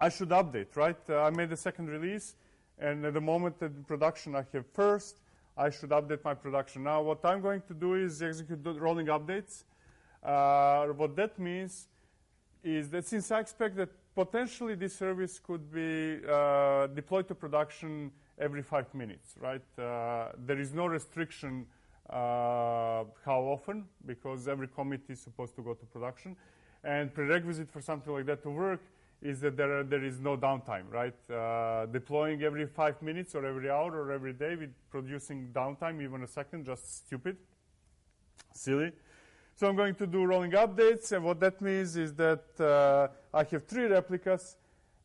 [0.00, 0.98] I should update, right?
[1.08, 2.34] Uh, I made a second release,
[2.78, 5.16] And at the moment that production I have first,
[5.56, 6.82] I should update my production.
[6.82, 9.64] Now, what I'm going to do is execute the rolling updates.
[10.22, 11.86] Uh, what that means
[12.62, 18.10] is that since I expect that potentially this service could be uh, deployed to production
[18.38, 19.62] every five minutes, right?
[19.78, 21.66] Uh, there is no restriction
[22.10, 26.36] uh, how often because every commit is supposed to go to production.
[26.82, 28.80] And prerequisite for something like that to work
[29.22, 31.14] is that there, are, there is no downtime, right?
[31.30, 36.22] Uh, deploying every five minutes or every hour or every day with producing downtime, even
[36.22, 37.38] a second, just stupid,
[38.52, 38.92] silly.
[39.56, 43.44] So I'm going to do rolling updates, and what that means is that uh, I
[43.44, 44.56] have three replicas,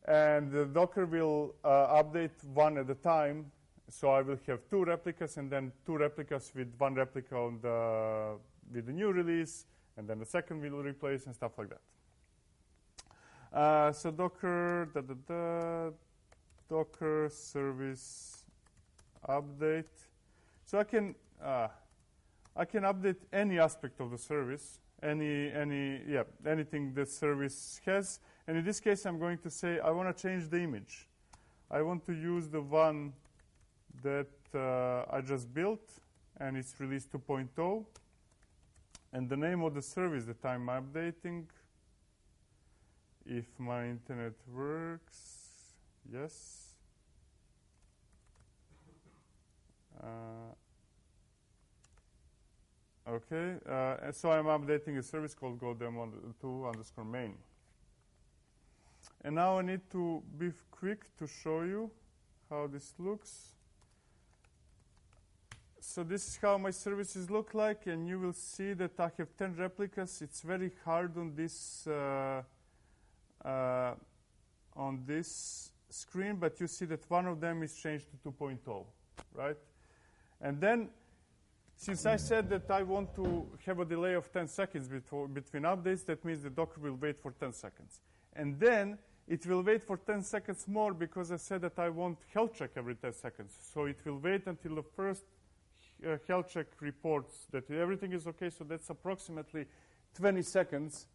[0.06, 3.46] and the Docker will uh, update one at a time.
[3.88, 8.38] So I will have two replicas, and then two replicas with one replica on the
[8.74, 13.56] with the new release, and then the second will replace and stuff like that.
[13.56, 15.90] Uh, so Docker da, da, da,
[16.68, 18.44] Docker service
[19.28, 19.84] update.
[20.66, 21.68] So I can uh,
[22.56, 28.20] I can update any aspect of the service, any any yeah anything the service has.
[28.46, 31.08] And in this case, I'm going to say I want to change the image.
[31.70, 33.12] I want to use the one
[34.02, 35.88] that uh, I just built,
[36.38, 37.84] and it's release 2.0.
[39.12, 41.44] And the name of the service that I'm updating
[43.26, 45.40] if my internet works.
[46.12, 46.74] Yes.
[50.02, 50.06] Uh,
[53.10, 57.34] okay, uh, so I'm updating a service called godemo2 underscore main.
[59.22, 61.90] And now I need to be quick to show you
[62.48, 63.52] how this looks.
[65.80, 69.36] So this is how my services look like, and you will see that I have
[69.36, 70.22] 10 replicas.
[70.22, 72.42] It's very hard on this uh,
[73.44, 73.94] uh,
[74.76, 78.84] on this screen, but you see that one of them is changed to 2.0,
[79.34, 79.56] right?
[80.40, 80.88] And then,
[81.80, 85.62] since I said that I want to have a delay of 10 seconds before, between
[85.62, 88.02] updates, that means the Docker will wait for 10 seconds.
[88.34, 92.18] And then it will wait for 10 seconds more because I said that I want
[92.34, 93.56] health check every 10 seconds.
[93.72, 95.24] So it will wait until the first
[96.06, 98.50] uh, health check reports that everything is okay.
[98.50, 99.64] So that's approximately
[100.18, 101.06] 20 seconds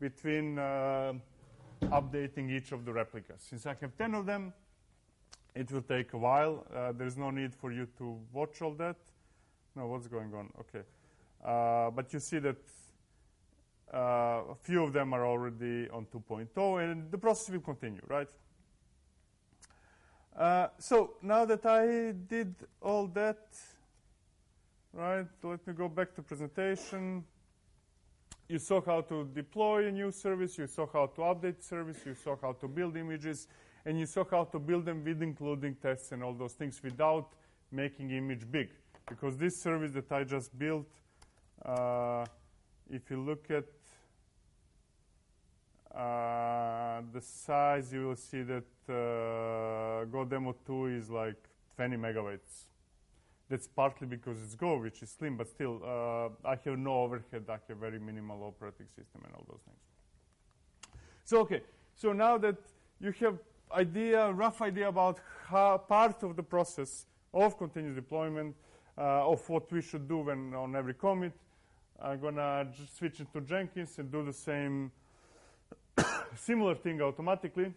[0.00, 1.12] between uh,
[1.82, 3.42] updating each of the replicas.
[3.42, 4.54] Since I have 10 of them,
[5.54, 6.66] it will take a while.
[6.74, 8.96] Uh, there's no need for you to watch all that.
[9.76, 10.50] No, what's going on?
[10.60, 10.84] Okay.
[11.44, 12.56] Uh, but you see that
[13.92, 18.28] uh, a few of them are already on 2.0, and the process will continue, right?
[20.36, 23.46] Uh, so now that I did all that,
[24.92, 27.24] right, let me go back to presentation.
[28.48, 32.14] You saw how to deploy a new service, you saw how to update service, you
[32.14, 33.48] saw how to build images,
[33.84, 37.32] and you saw how to build them with including tests and all those things without
[37.70, 38.70] making image big.
[39.08, 40.88] Because this service that I just built,
[41.64, 42.24] uh,
[42.90, 43.64] if you look at
[45.94, 51.36] uh, the size, you will see that uh, GoDemo 2 is like
[51.76, 52.64] 20 megabytes.
[53.48, 57.44] That's partly because it's Go, which is slim, but still, uh, I have no overhead.
[57.48, 59.78] I have very minimal operating system and all those things.
[61.24, 61.60] So, okay.
[61.94, 62.56] So now that
[63.00, 63.38] you have
[63.72, 68.56] idea, rough idea about how part of the process of continuous deployment,
[69.02, 71.32] of what we should do when on every commit,
[72.00, 74.90] I'm gonna switch into Jenkins and do the same
[76.36, 77.72] similar thing automatically.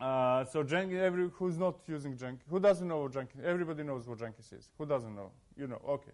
[0.00, 4.06] Uh, so Jenkins, every, who's not using Jenkins, who doesn't know what Jenkins, everybody knows
[4.06, 4.68] what Jenkins is.
[4.76, 5.30] Who doesn't know?
[5.56, 6.12] You know, okay.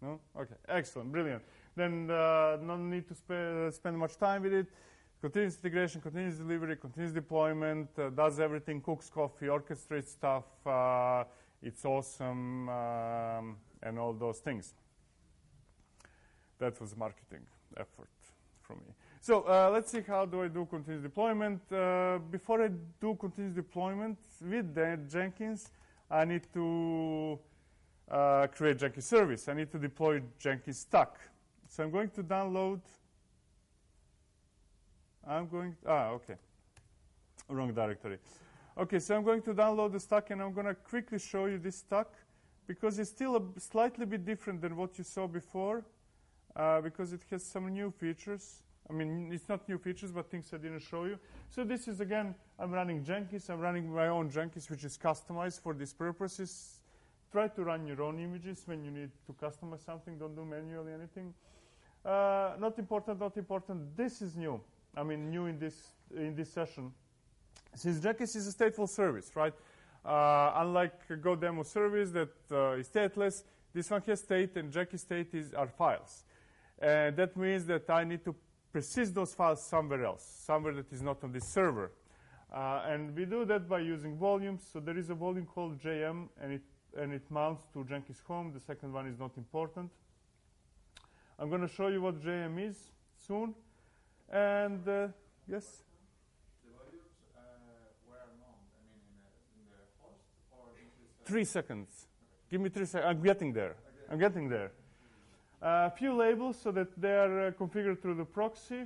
[0.00, 0.20] No?
[0.38, 1.42] Okay, excellent, brilliant.
[1.76, 4.66] Then uh, no need to sp- spend much time with it.
[5.20, 11.24] Continuous integration, continuous delivery, continuous deployment, uh, does everything, cooks coffee, orchestrates stuff, uh,
[11.64, 14.74] it's awesome, um, and all those things.
[16.58, 17.46] That was marketing
[17.76, 18.10] effort
[18.62, 18.94] from me.
[19.20, 21.60] So uh, let's see how do I do continuous deployment.
[21.72, 22.68] Uh, before I
[23.00, 25.70] do continuous deployment with Jenkins,
[26.10, 27.38] I need to
[28.10, 29.48] uh, create Jenkins service.
[29.48, 31.16] I need to deploy Jenkins stack.
[31.66, 32.80] So I'm going to download.
[35.26, 35.74] I'm going.
[35.82, 36.34] To, Ah, okay.
[37.48, 38.18] Wrong directory.
[38.76, 41.58] Okay, so I'm going to download the stack, and I'm going to quickly show you
[41.58, 42.08] this stack
[42.66, 45.84] because it's still a slightly bit different than what you saw before,
[46.56, 48.64] uh, because it has some new features.
[48.90, 51.20] I mean, it's not new features, but things I didn't show you.
[51.50, 53.48] So this is, again, I'm running Jenkins.
[53.48, 56.80] I'm running my own Jenkins, which is customized for these purposes.
[57.30, 60.18] Try to run your own images when you need to customize something.
[60.18, 61.32] Don't do manually anything.
[62.04, 63.96] Uh, not important, not important.
[63.96, 64.60] This is new.
[64.96, 65.74] I mean, new in this,
[66.14, 66.92] in this session.
[67.74, 69.54] Since Jenkins is a stateful service, right?
[70.04, 75.02] Uh, unlike Go demo service that uh, is stateless, this one has state and Jenkins
[75.02, 76.24] state is, are files.
[76.78, 78.34] And that means that I need to
[78.72, 81.92] persist those files somewhere else, somewhere that is not on this server.
[82.52, 84.62] Uh, and we do that by using volumes.
[84.72, 86.62] So there is a volume called JM, and it,
[86.96, 88.52] and it mounts to Jenkins home.
[88.52, 89.90] The second one is not important.
[91.38, 92.76] I'm going to show you what JM is
[93.26, 93.54] soon.
[94.30, 95.08] And uh,
[95.48, 95.82] yes?
[96.62, 97.40] The volumes uh,
[98.06, 100.22] were mounted, I mean, in, a, in the host,
[100.54, 101.13] or this is.
[101.24, 102.06] Three seconds.
[102.50, 103.08] Give me three seconds.
[103.08, 103.76] I'm getting there.
[104.10, 104.72] I'm getting there.
[105.62, 108.84] A few labels so that they are uh, configured through the proxy.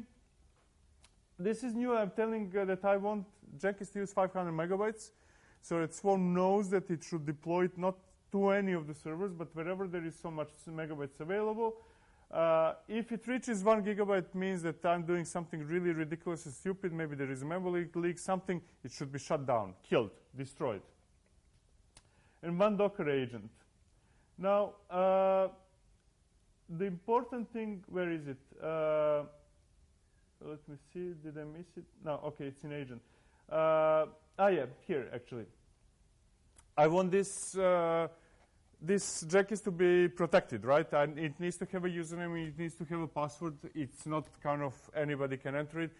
[1.39, 1.97] This is new.
[1.97, 3.27] I'm telling uh, that I want
[3.61, 5.11] Jenkins to use 500 megabytes.
[5.63, 7.97] So that Swarm knows that it should deploy it not
[8.31, 11.75] to any of the servers, but wherever there is so much megabytes available.
[12.31, 16.93] Uh, if it reaches one gigabyte, means that I'm doing something really ridiculous and stupid.
[16.93, 18.61] Maybe there is a memory leak, something.
[18.85, 20.83] It should be shut down, killed, destroyed.
[22.43, 23.51] And one Docker agent.
[24.39, 25.49] Now, uh,
[26.69, 28.39] the important thing, where is it?
[28.63, 29.23] Uh,
[30.45, 31.15] let me see.
[31.25, 31.85] Did I miss it?
[32.05, 32.21] No.
[32.27, 33.03] Okay, it's in agent.
[33.51, 34.07] Uh,
[34.39, 35.47] ah, yeah, here actually.
[36.77, 38.07] I want this uh,
[38.81, 40.87] this Jenkins to be protected, right?
[40.93, 42.49] And it needs to have a username.
[42.49, 43.55] It needs to have a password.
[43.75, 45.91] It's not kind of anybody can enter it.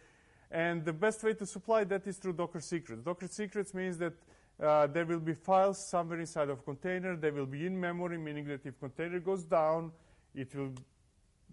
[0.51, 3.03] And the best way to supply that is through Docker secrets.
[3.03, 4.15] Docker secrets means that
[4.63, 7.17] uh, there will be files somewhere inside of container.
[7.17, 9.93] They will be in memory, meaning that if container goes down,
[10.35, 10.73] it will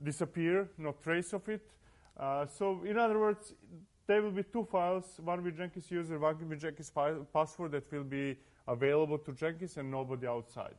[0.04, 1.70] disappear, no trace of it.
[2.18, 3.54] Uh, so in other words,
[4.08, 6.92] there will be two files, one with Jenkins user, one with Jenkins
[7.34, 8.38] password that will be
[8.68, 10.76] available to Jenkins and nobody outside.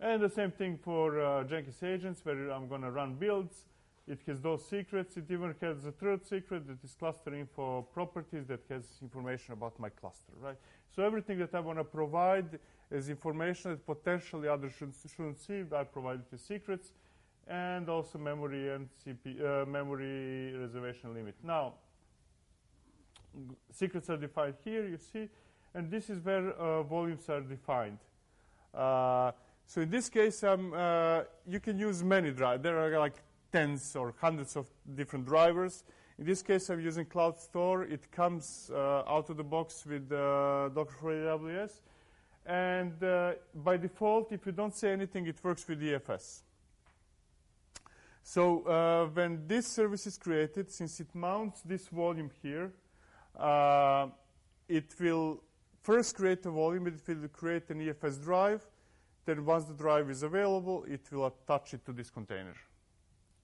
[0.00, 3.66] And the same thing for uh, Jenkins agents, where I'm going to run builds.
[4.10, 5.16] It has those secrets.
[5.16, 9.78] It even has a third secret that is cluster info properties that has information about
[9.78, 10.56] my cluster, right?
[10.90, 12.58] So everything that I want to provide
[12.90, 15.62] is information that potentially others should, shouldn't see.
[15.72, 16.92] I provide the secrets
[17.46, 21.36] and also memory and CP, uh, memory reservation limit.
[21.44, 21.74] Now,
[23.70, 25.28] secrets are defined here, you see,
[25.72, 27.98] and this is where uh, volumes are defined.
[28.74, 29.30] Uh,
[29.66, 32.64] so in this case, um, uh, you can use many drivers.
[32.64, 35.84] There are like tens or hundreds of different drivers.
[36.18, 37.84] In this case, I'm using Cloudstor.
[37.84, 41.80] It comes uh, out of the box with uh, Docker for AWS.
[42.44, 46.42] And uh, by default, if you don't say anything, it works with EFS.
[48.22, 52.72] So uh, when this service is created, since it mounts this volume here,
[53.38, 54.08] uh,
[54.68, 55.42] it will
[55.82, 56.86] first create a volume.
[56.86, 58.66] It will create an EFS drive.
[59.24, 62.54] Then once the drive is available, it will attach it to this container.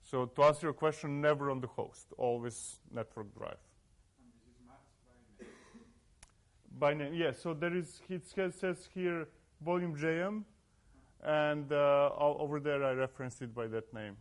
[0.09, 3.59] So to answer your question, never on the host, always network drive.
[4.21, 5.51] And this is
[6.79, 7.09] by name.
[7.11, 7.43] By name, yes.
[7.43, 9.27] So there is, it says here
[9.65, 10.45] volume JM,
[11.25, 14.17] and uh, over there I referenced it by that name.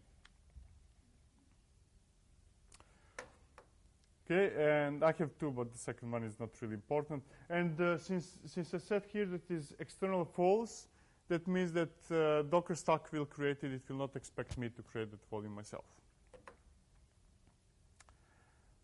[4.25, 7.21] Okay, and I have two, but the second one is not really important.
[7.51, 10.87] And uh, since, since I said here that is external false,
[11.27, 13.71] that means that uh, Docker stack will create it.
[13.71, 15.85] It will not expect me to create that volume myself.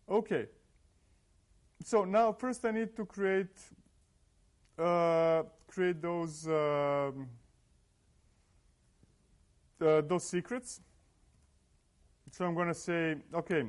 [0.08, 0.46] Okay.
[1.84, 3.56] So now first I need to create
[4.78, 7.28] uh, create those um,
[9.80, 10.80] uh, those secrets.
[12.30, 13.64] So I'm going to say, okay,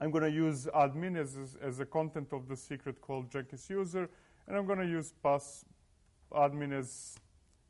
[0.00, 4.08] I'm going to use admin as, as a content of the secret called Jenkins user,
[4.46, 5.64] and I'm going to use pass
[6.32, 7.16] admin as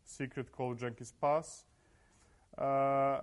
[0.09, 1.65] secret called Jenkins pass.
[2.57, 3.21] Uh,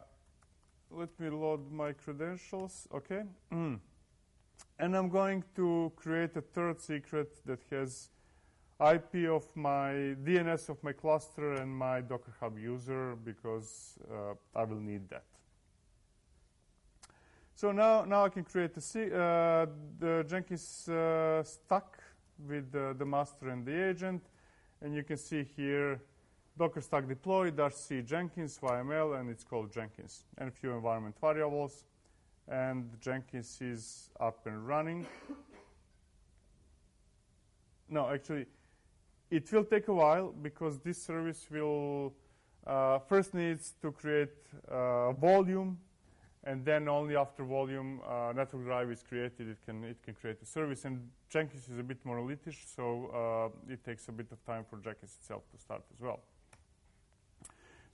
[0.91, 3.23] let me load my credentials, okay?
[4.77, 8.09] And I'm going to create a third secret that has
[8.79, 14.65] IP of my DNS of my cluster and my Docker Hub user because uh, I
[14.65, 15.23] will need that.
[17.53, 19.65] So now, now I can create the, uh,
[19.97, 21.97] the Jenkins uh, stack
[22.45, 24.23] with the master and the agent.
[24.81, 26.01] And you can see here
[26.57, 30.23] Docker stack deploy dash c Jenkins YML, and it's called Jenkins.
[30.37, 31.83] And a few environment variables.
[32.47, 35.05] And Jenkins is up and running.
[37.89, 38.45] no, actually,
[39.29, 42.13] it will take a while because this service will
[42.65, 44.29] uh, first needs to create
[44.69, 45.77] uh, volume
[46.45, 50.37] and then only after volume uh, network drive is created, it can it can create
[50.41, 50.85] a service.
[50.85, 54.63] And Jenkins is a bit more monolithic, so uh, it takes a bit of time
[54.69, 56.19] for Jenkins itself to start as well.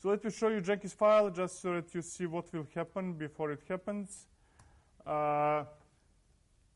[0.01, 3.13] So let me show you Jenkins file just so that you see what will happen
[3.13, 4.25] before it happens.
[5.05, 5.63] Uh,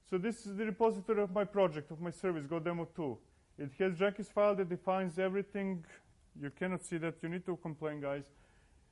[0.07, 3.17] so this is the repository of my project, of my service, GoDemo 2.
[3.57, 5.83] It has Jenkins file that defines everything.
[6.39, 7.15] You cannot see that.
[7.23, 8.25] You need to complain, guys.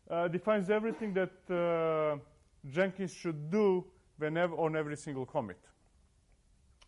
[0.09, 2.17] Uh, defines everything that uh,
[2.67, 3.85] Jenkins should do
[4.17, 5.59] whenever on every single commit.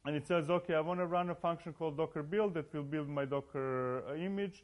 [0.03, 2.81] And it says, okay, I want to run a function called docker build that will
[2.81, 4.63] build my Docker uh, image.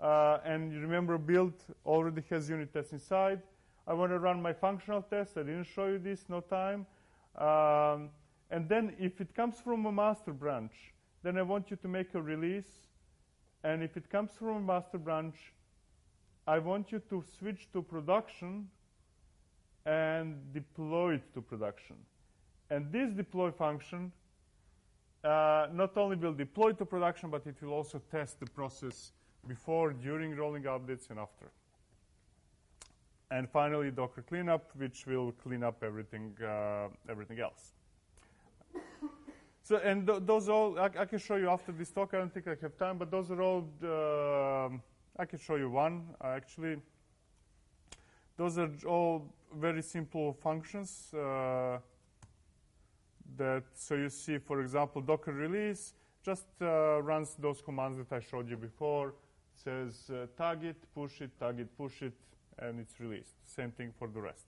[0.00, 3.42] Uh, and you remember build already has unit tests inside.
[3.86, 5.36] I want to run my functional test.
[5.36, 6.86] I didn't show you this, no time.
[7.36, 8.10] Um,
[8.50, 10.72] and then if it comes from a master branch,
[11.22, 12.86] then I want you to make a release.
[13.64, 15.36] And if it comes from a master branch,
[16.46, 18.68] I want you to switch to production
[19.84, 21.96] and deploy it to production.
[22.70, 24.12] And this deploy function
[25.24, 29.12] uh, not only will deploy to production, but it will also test the process
[29.46, 31.50] before, during rolling updates, and after.
[33.30, 37.72] And finally, Docker cleanup, which will clean up everything, uh, everything else.
[39.62, 42.14] So, and th- those all, I, I, can show you after this talk.
[42.14, 44.70] I don't think I have time, but those are all, uh,
[45.20, 46.78] I can show you one, actually.
[48.38, 51.80] Those are all very simple functions uh,
[53.36, 55.92] that, so you see, for example, Docker release
[56.24, 59.12] just uh, runs those commands that I showed you before.
[59.64, 62.12] Says uh, tag it, push it, tag it, push it,
[62.58, 63.34] and it's released.
[63.46, 64.46] Same thing for the rest.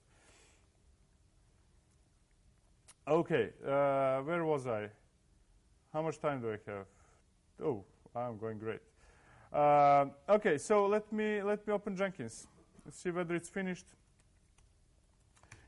[3.07, 4.89] Okay, uh, where was I?
[5.91, 6.85] How much time do I have?
[7.61, 7.83] Oh,
[8.15, 8.79] I'm going great.
[9.51, 12.47] Uh, okay, so let me let me open Jenkins.
[12.85, 13.87] Let's see whether it's finished.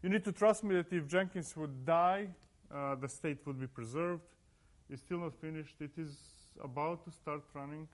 [0.01, 2.27] You need to trust me that if Jenkins would die,
[2.73, 4.23] uh, the state would be preserved.
[4.89, 5.75] It's still not finished.
[5.81, 6.17] It is
[6.63, 7.87] about to start running.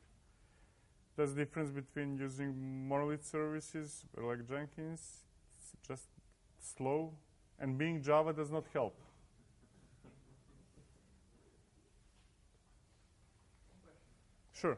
[1.20, 5.26] That's the difference between using monolith services like Jenkins.
[5.52, 6.08] It's just
[6.62, 7.12] slow,
[7.60, 8.96] and being Java does not help.
[14.54, 14.78] Sure.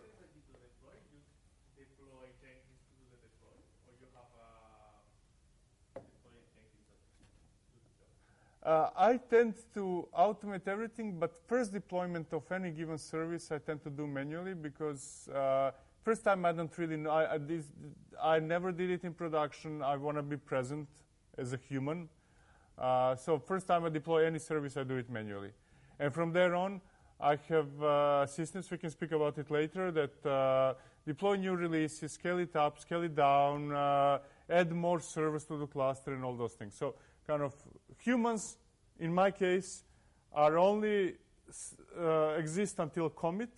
[8.64, 13.84] Uh, I tend to automate everything, but first deployment of any given service I tend
[13.84, 15.70] to do manually because uh,
[16.04, 17.10] first time I don't really know.
[17.12, 17.66] I, I, this,
[18.22, 19.82] I, never did it in production.
[19.82, 20.88] I want to be present
[21.38, 22.10] as a human.
[22.78, 25.52] Uh, so first time I deploy any service, I do it manually.
[26.00, 26.82] And from there on,
[27.20, 30.74] I have uh, systems, we can speak about it later, that uh,
[31.06, 35.68] deploy new releases, scale it up, scale it down, uh, add more servers to the
[35.68, 36.74] cluster and all those things.
[36.76, 36.96] So
[37.28, 37.54] kind of
[38.00, 38.58] humans,
[39.00, 39.84] in my case,
[40.34, 41.16] are only
[42.00, 43.52] uh, exist until commit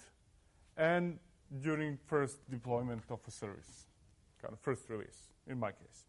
[0.75, 1.19] and
[1.61, 3.87] during first deployment of a service,
[4.41, 6.05] kind of first release, in my case.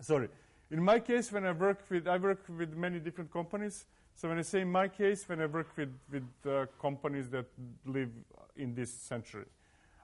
[0.00, 0.28] Sorry.
[0.70, 3.86] In my case, when I work with, I work with many different companies.
[4.14, 7.46] So when I say my case, when I work with, with uh, companies that
[7.84, 8.10] live
[8.56, 9.44] in this century,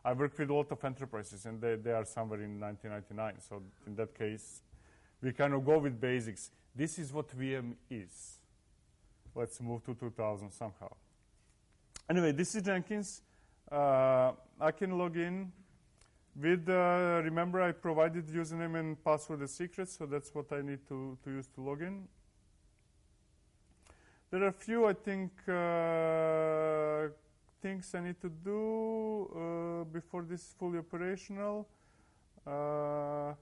[0.05, 3.41] I work with a lot of enterprises, and they, they are somewhere in 1999.
[3.47, 4.63] So in that case,
[5.23, 6.51] we kind of go with basics.
[6.75, 8.39] This is what VM is.
[9.35, 10.95] Let's move to 2000 somehow.
[12.09, 13.23] Anyway, this is Jenkins.
[13.71, 15.53] Uh, I can log in
[16.35, 20.87] with, uh, remember I provided username and password as secret, so that's what I need
[20.89, 22.09] to, to use to log in.
[24.31, 27.09] There are a few, I think, uh,
[27.63, 31.67] things I need to do uh, before this is fully operational.
[32.47, 33.35] Uh,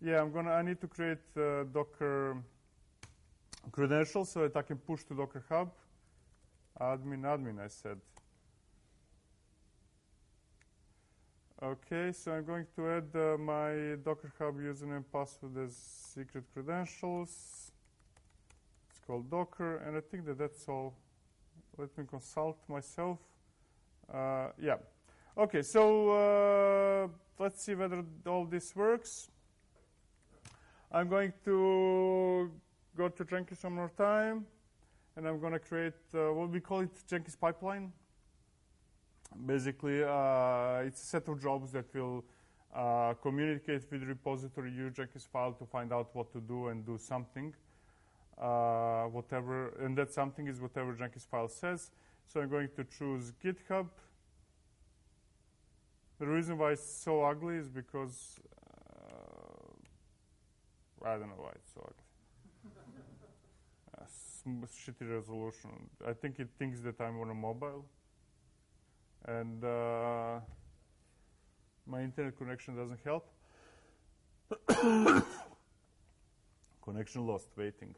[0.00, 0.50] yeah, I'm gonna.
[0.50, 2.36] I need to create uh, Docker
[3.72, 5.72] credentials so that I can push to Docker Hub.
[6.80, 8.00] Admin, admin, I said.
[11.62, 17.70] Okay, so I'm going to add uh, my Docker Hub username password as secret credentials.
[18.90, 20.94] It's called Docker, and I think that that's all.
[21.78, 23.18] Let me consult myself.
[24.12, 24.78] Uh, yeah.
[25.38, 29.30] Okay, so uh, let's see whether all this works.
[30.90, 32.50] I'm going to
[32.96, 34.44] go to Jenkins one more time,
[35.16, 37.92] and I'm going to create uh, what we call it Jenkins pipeline.
[39.34, 42.24] Basically, uh, it's a set of jobs that will
[42.74, 46.86] uh, communicate with the repository, use Jenkins file to find out what to do and
[46.86, 47.54] do something,
[48.38, 51.90] uh, whatever, and that something is whatever Jenkins file says.
[52.26, 53.88] So I'm going to choose GitHub.
[56.18, 59.74] The reason why it's so ugly is because uh,
[61.06, 62.04] I don't know why it's so ugly.
[63.98, 65.70] uh, shitty resolution.
[66.06, 67.84] I think it thinks that I'm on a mobile
[69.26, 70.40] and uh,
[71.86, 73.26] my internet connection doesn't help.
[76.84, 77.94] connection lost, waiting.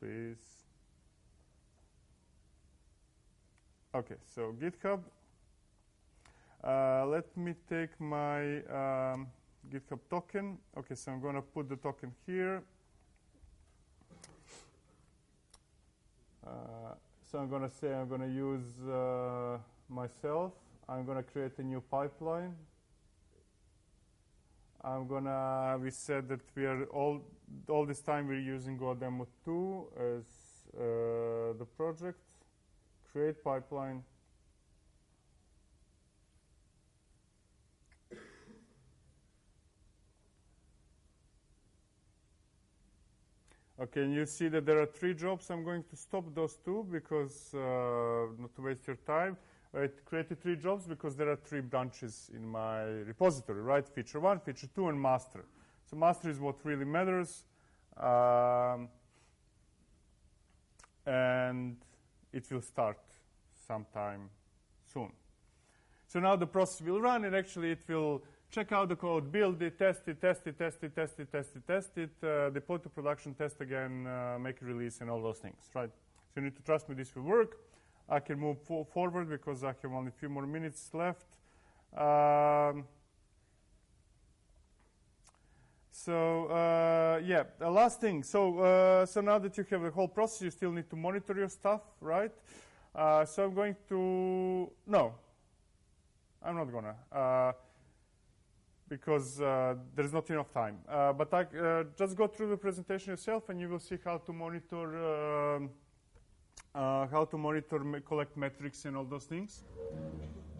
[0.00, 0.38] please.
[3.94, 5.00] Okay, so GitHub.
[6.62, 9.28] Uh, let me take my um,
[9.70, 10.58] GitHub token.
[10.76, 12.62] Okay, so I'm going to put the token here.
[17.30, 20.52] So I'm going to say I'm going to use uh, myself.
[20.88, 22.54] I'm going to create a new pipeline.
[24.82, 25.78] I'm gonna.
[25.78, 27.20] We said that we are all
[27.68, 30.24] all this time we're using GoDemo 2 as
[30.74, 30.80] uh,
[31.58, 32.20] the project.
[33.12, 34.02] Create pipeline.
[43.80, 45.48] Okay, and you see that there are three jobs.
[45.48, 49.38] I'm going to stop those two because uh, not to waste your time.
[49.74, 53.88] I created three jobs because there are three branches in my repository, right?
[53.88, 55.46] Feature one, feature two, and master.
[55.88, 57.44] So master is what really matters.
[57.96, 58.88] Um,
[61.06, 61.76] and
[62.34, 62.98] it will start
[63.66, 64.28] sometime
[64.92, 65.10] soon.
[66.06, 69.62] So now the process will run, and actually it will check out the code, build
[69.62, 72.78] it, test it, test it, test it, test it, test it, test it, uh, deploy
[72.78, 75.90] to production, test again, uh, make a release, and all those things, right?
[76.34, 77.58] So you need to trust me this will work.
[78.08, 81.26] I can move fo- forward because I have only a few more minutes left.
[81.96, 82.84] Um,
[85.92, 88.22] so uh, yeah, the last thing.
[88.22, 91.34] So uh, so now that you have the whole process, you still need to monitor
[91.36, 92.32] your stuff, right?
[92.94, 95.14] Uh, so I'm going to no,
[96.42, 97.52] I'm not gonna uh,
[98.90, 100.76] because uh, there's not enough time.
[100.86, 104.18] Uh, but I, uh, just go through the presentation yourself, and you will see how
[104.18, 105.54] to monitor.
[105.56, 105.70] Um,
[106.74, 109.64] uh, how to monitor, collect metrics, and all those things.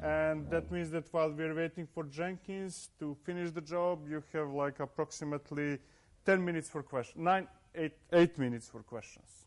[0.03, 4.51] And that means that while we're waiting for Jenkins to finish the job, you have
[4.51, 5.79] like approximately
[6.25, 9.47] 10 minutes for questions, nine, eight, eight minutes for questions.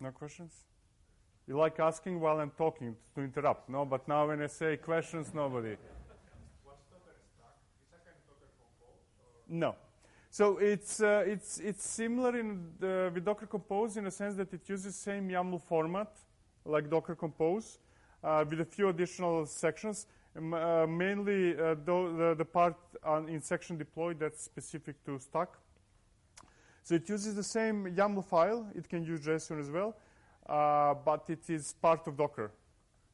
[0.00, 0.52] No questions?
[1.48, 3.84] You like asking while I'm talking to interrupt, no?
[3.84, 5.76] But now when I say questions, nobody.
[6.62, 7.56] What's Docker Stack?
[7.82, 8.94] Is that kind of Docker Compose?
[9.20, 9.74] Or No.
[10.30, 14.52] So it's uh, it's it's similar in the, with Docker Compose in a sense that
[14.54, 16.16] it uses same YAML format
[16.64, 17.78] like Docker Compose
[18.22, 20.06] uh, with a few additional sections.
[20.34, 25.48] Um, uh, mainly uh, the, the part on, in section deploy that's specific to Stack.
[26.84, 28.66] So it uses the same YAML file.
[28.74, 29.94] It can use JSON as well,
[30.46, 32.50] but it is part of Docker.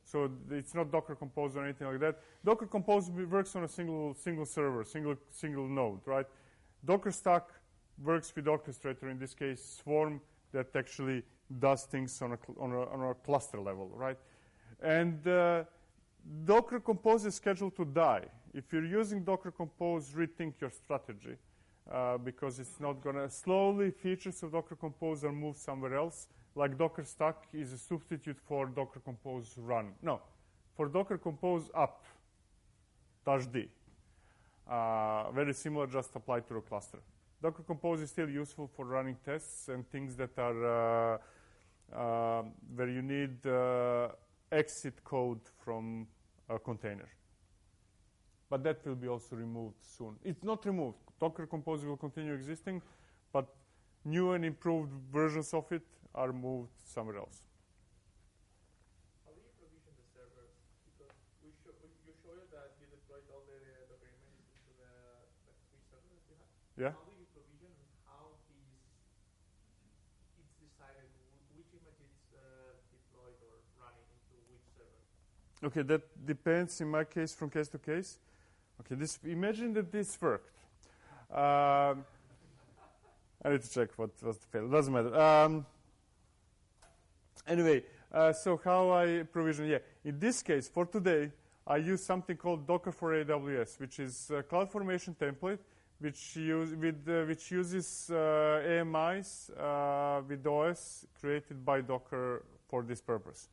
[0.05, 2.19] So it's not Docker Compose or anything like that.
[2.45, 6.27] Docker Compose works on a single single server, single single node, right?
[6.85, 7.45] Docker Stack
[8.03, 10.21] works with Orchestrator, in this case Swarm,
[10.53, 11.23] that actually
[11.59, 14.17] does things on a, on a, on a cluster level, right?
[14.83, 15.65] And uh,
[16.45, 18.25] Docker Compose is scheduled to die.
[18.55, 21.37] If you're using Docker Compose, rethink your strategy
[21.91, 26.29] uh, because it's not going to slowly features of Docker Compose are moved somewhere else.
[26.59, 29.93] Like Docker Stack is a substitute for Docker Compose run.
[30.03, 30.21] No,
[30.77, 32.05] for Docker Compose up,
[33.25, 33.69] dash D.
[34.69, 36.99] Uh, very similar, just applied to a cluster.
[37.41, 42.43] Docker Compose is still useful for running tests and things that are uh, uh,
[42.75, 44.09] where you need uh,
[44.51, 46.09] exit code from
[46.49, 47.09] a container.
[48.51, 50.17] But that will be also removed soon.
[50.25, 50.99] It's not removed.
[51.21, 52.83] Docker Compose will continue existing,
[53.33, 53.47] but
[54.05, 55.83] new and improved versions of it
[56.19, 57.47] are moved somewhere else.
[59.23, 60.51] How do you provision the servers?
[60.83, 61.15] Because
[61.47, 61.71] we show,
[62.03, 63.55] you showed that you deployed all the
[63.87, 64.91] Docker into the,
[65.47, 66.51] the three servers that you have.
[66.75, 66.93] Yeah.
[66.99, 68.83] How do you provision and how these
[70.43, 71.07] it's decided
[71.55, 75.71] which image is uh, deployed or running into which server?
[75.71, 78.19] Okay, that depends in my case from case to case.
[78.83, 80.59] Okay, this imagine that this worked.
[81.31, 82.03] Um,
[83.39, 84.67] I need to check what was the fail.
[84.67, 85.15] Doesn't matter.
[85.15, 85.67] Um,
[87.47, 87.83] anyway,
[88.13, 89.67] uh, so how I provision?
[89.67, 91.31] Yeah, in this case for today,
[91.67, 95.59] I use something called Docker for AWS, which is a CloudFormation template,
[96.01, 102.83] which use with uh, which uses uh, AMIs uh, with OS created by Docker for
[102.83, 103.49] this purpose.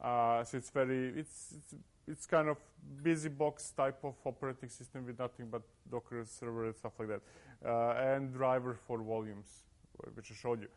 [0.00, 1.74] Uh, so it's very it's, it's
[2.06, 2.58] it's kind of
[3.02, 7.20] BusyBox type of operating system with nothing but Docker server and stuff like that,
[7.64, 9.64] uh, and driver for volumes,
[10.14, 10.68] which I showed you.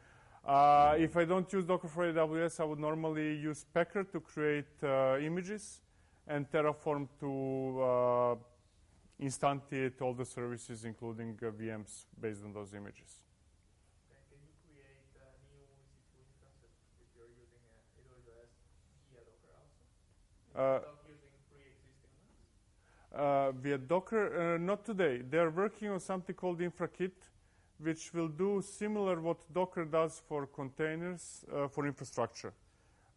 [0.46, 4.82] Uh, if I don't use Docker for AWS, I would normally use Packer to create
[4.82, 5.82] uh, images,
[6.28, 8.36] and Terraform to uh,
[9.22, 13.24] instantiate all the services, including uh, VMs based on those images.
[14.10, 17.64] And can you create uh, new EC2 instances if you're using
[18.00, 18.52] AWS
[19.12, 19.84] via Docker also?
[20.54, 23.64] Without using pre-existing ones?
[23.64, 24.58] via Docker.
[24.60, 25.24] Not today.
[25.30, 27.12] They are working on something called InfraKit,
[27.80, 32.54] which will do similar what Docker does for containers uh, for infrastructure.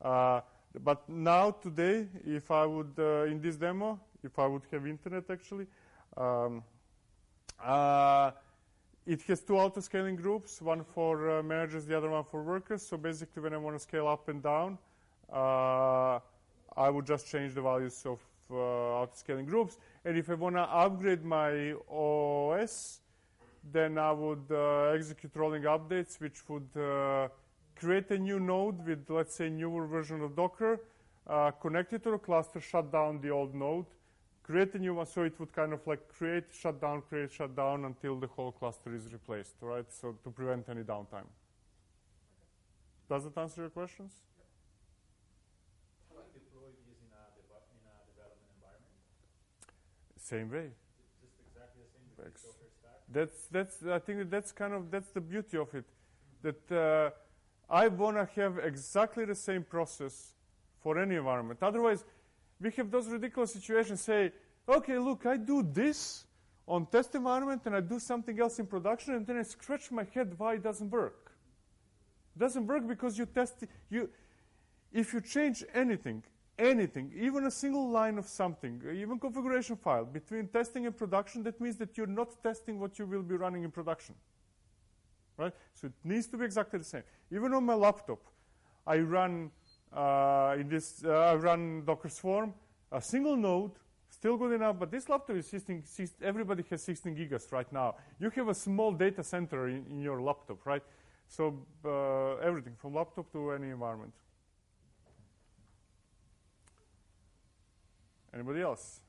[0.01, 0.41] Uh,
[0.85, 5.25] but now today, if I would uh, in this demo, if I would have internet
[5.31, 5.67] actually,
[6.17, 6.63] um,
[7.63, 8.31] uh,
[9.07, 12.87] it has two auto-scaling groups, one for uh, managers, the other one for workers.
[12.87, 14.79] So basically, when I want to scale up and down,
[15.33, 16.21] uh,
[16.77, 19.79] I would just change the values of auto-scaling groups.
[20.05, 23.01] And if I want to upgrade my OS,
[23.73, 27.29] then I would uh, execute rolling updates, which would uh,
[27.77, 30.81] create a new node with, let's say, newer version of Docker,
[31.27, 33.87] uh, connect it to the cluster, shut down the old node,
[34.43, 37.55] create a new one, so it would kind of like create, shut down, create, shut
[37.57, 39.87] down until the whole cluster is replaced, right?
[39.91, 41.29] So to prevent any downtime.
[43.09, 44.12] Does that answer your questions?
[46.11, 48.95] How you deploy these in a, in a development environment?
[50.16, 50.71] Same way.
[51.21, 52.60] Just exactly the same
[53.13, 55.85] That's that's I think that's kind of that's the beauty of it,
[56.43, 57.11] that uh,
[57.69, 60.35] I wanna have exactly the same process
[60.81, 61.59] for any environment.
[61.63, 62.05] Otherwise,
[62.61, 64.01] we have those ridiculous situations.
[64.01, 64.33] Say,
[64.69, 66.25] okay, look, I do this
[66.69, 70.07] on test environment and I do something else in production, and then I scratch my
[70.15, 71.33] head why it doesn't work.
[72.37, 74.09] It doesn't work because you test it- you.
[74.93, 76.23] If you change anything,
[76.61, 81.61] anything, even a single line of something, even configuration file between testing and production, that
[81.61, 84.15] means that you're not testing what you will be running in production.
[85.37, 85.53] Right?
[85.75, 87.03] So it needs to be exactly the same.
[87.33, 88.21] Even on my laptop,
[88.87, 89.51] I run
[89.93, 92.53] uh, in this, uh, I run Docker Swarm,
[92.93, 93.73] a single node,
[94.11, 97.95] still good enough, but this laptop is 16, six- everybody has 16 gigas right now.
[98.19, 100.83] You have a small data center in, in your laptop, right?
[101.27, 104.13] So uh, everything from laptop to any environment.
[108.33, 109.01] Anybody else?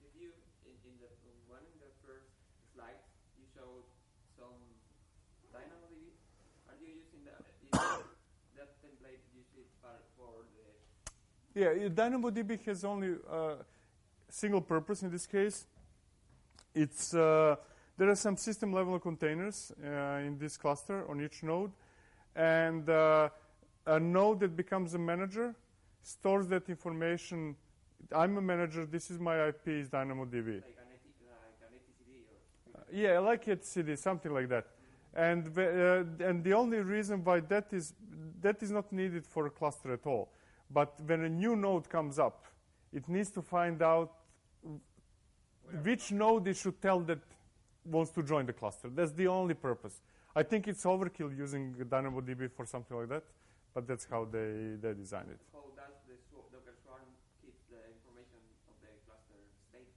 [0.00, 0.32] If you,
[0.64, 1.08] in, in the
[1.48, 2.32] one in the first
[2.74, 2.96] slide,
[3.36, 3.84] you showed
[4.38, 4.56] some
[5.52, 6.16] DynamoDB.
[6.68, 7.44] Are you using that?
[7.60, 7.76] Is
[8.56, 13.56] that template used it for, for the Yeah, DynamoDB has only uh,
[14.30, 15.66] single purpose in this case.
[16.74, 17.56] It's uh,
[17.98, 21.72] there are some system level containers uh, in this cluster on each node,
[22.34, 23.28] and uh,
[23.84, 25.54] a node that becomes a manager
[26.02, 27.56] stores that information.
[28.14, 28.86] I'm a manager.
[28.86, 29.68] This is my IP.
[29.68, 30.32] Is DynamoDB.
[30.34, 32.12] like an, AT, like an ATCD
[32.74, 34.66] or Yeah, like etcd, something like that.
[35.14, 37.94] And the, uh, and the only reason why that is
[38.40, 40.30] that is not needed for a cluster at all.
[40.70, 42.46] But when a new node comes up,
[42.92, 44.12] it needs to find out
[45.82, 47.18] which node it should tell that
[47.84, 48.88] wants to join the cluster.
[48.88, 50.00] That's the only purpose.
[50.36, 53.24] I think it's overkill using DynamoDB for something like that,
[53.74, 55.40] but that's how they, they designed it.
[55.52, 57.08] how does the sw- Docker Swarm
[57.42, 58.38] keep the information
[58.68, 59.88] of the cluster state?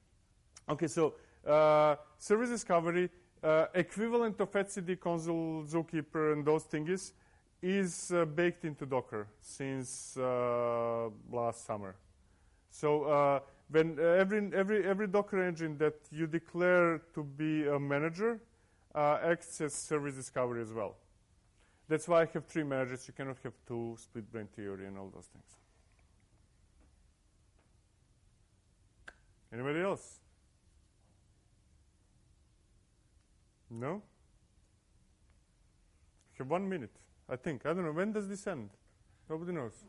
[0.70, 1.16] Okay, so
[1.48, 3.10] uh, service discovery,
[3.44, 7.14] uh, equivalent of etcd, Consul, zookeeper, and those things
[7.62, 11.96] is uh, baked into Docker since uh, last summer.
[12.70, 13.40] So uh,
[13.70, 18.40] when uh, every, every, every Docker engine that you declare to be a manager
[18.96, 20.96] acts as service discovery as well.
[21.88, 23.08] That's why I have three managers.
[23.08, 25.58] You cannot have two, split brain theory, and all those things.
[29.54, 30.21] Anybody else?
[33.72, 34.02] No?
[36.38, 36.92] Have one minute,
[37.30, 37.66] I think.
[37.66, 37.94] I don't know.
[37.94, 38.70] When does this end?
[39.30, 39.86] Nobody knows.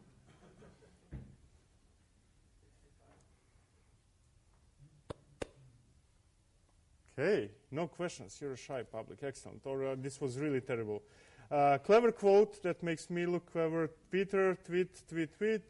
[7.19, 8.39] Okay, no questions.
[8.41, 9.19] You're a shy public.
[9.23, 9.63] Excellent.
[9.65, 11.03] Or uh, this was really terrible.
[11.51, 13.91] Uh, clever quote that makes me look clever.
[14.11, 15.63] Twitter, tweet, tweet, tweet.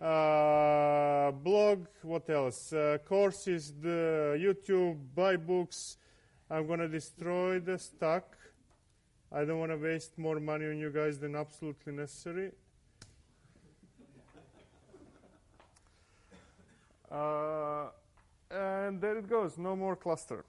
[0.00, 2.72] Uh, blog, what else?
[2.72, 5.96] Uh, courses, the YouTube, buy books.
[6.50, 8.36] I'm gonna destroy the stock.
[9.32, 12.52] I don't want to waste more money on you guys than absolutely necessary.
[17.10, 17.86] Uh,
[18.50, 19.58] and there it goes.
[19.58, 20.44] No more cluster.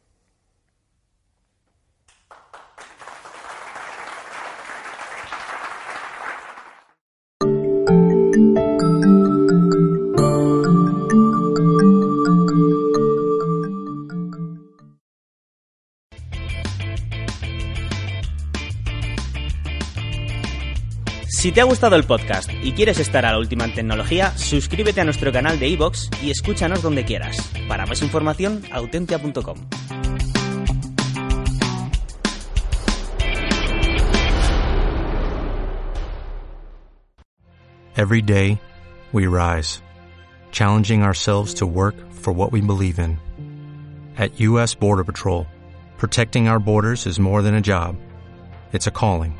[21.47, 24.99] Si te ha gustado el podcast y quieres estar a la última en tecnología, suscríbete
[24.99, 27.37] a nuestro canal de iVoox y escúchanos donde quieras.
[27.69, 29.57] Para más información, autentia.com.
[37.95, 38.59] Every day,
[39.13, 39.81] we rise,
[40.51, 43.19] challenging ourselves to work for what we believe in.
[44.17, 44.75] At U.S.
[44.75, 45.47] Border Patrol,
[45.97, 47.95] protecting our borders is more than a job,
[48.73, 49.39] it's a calling.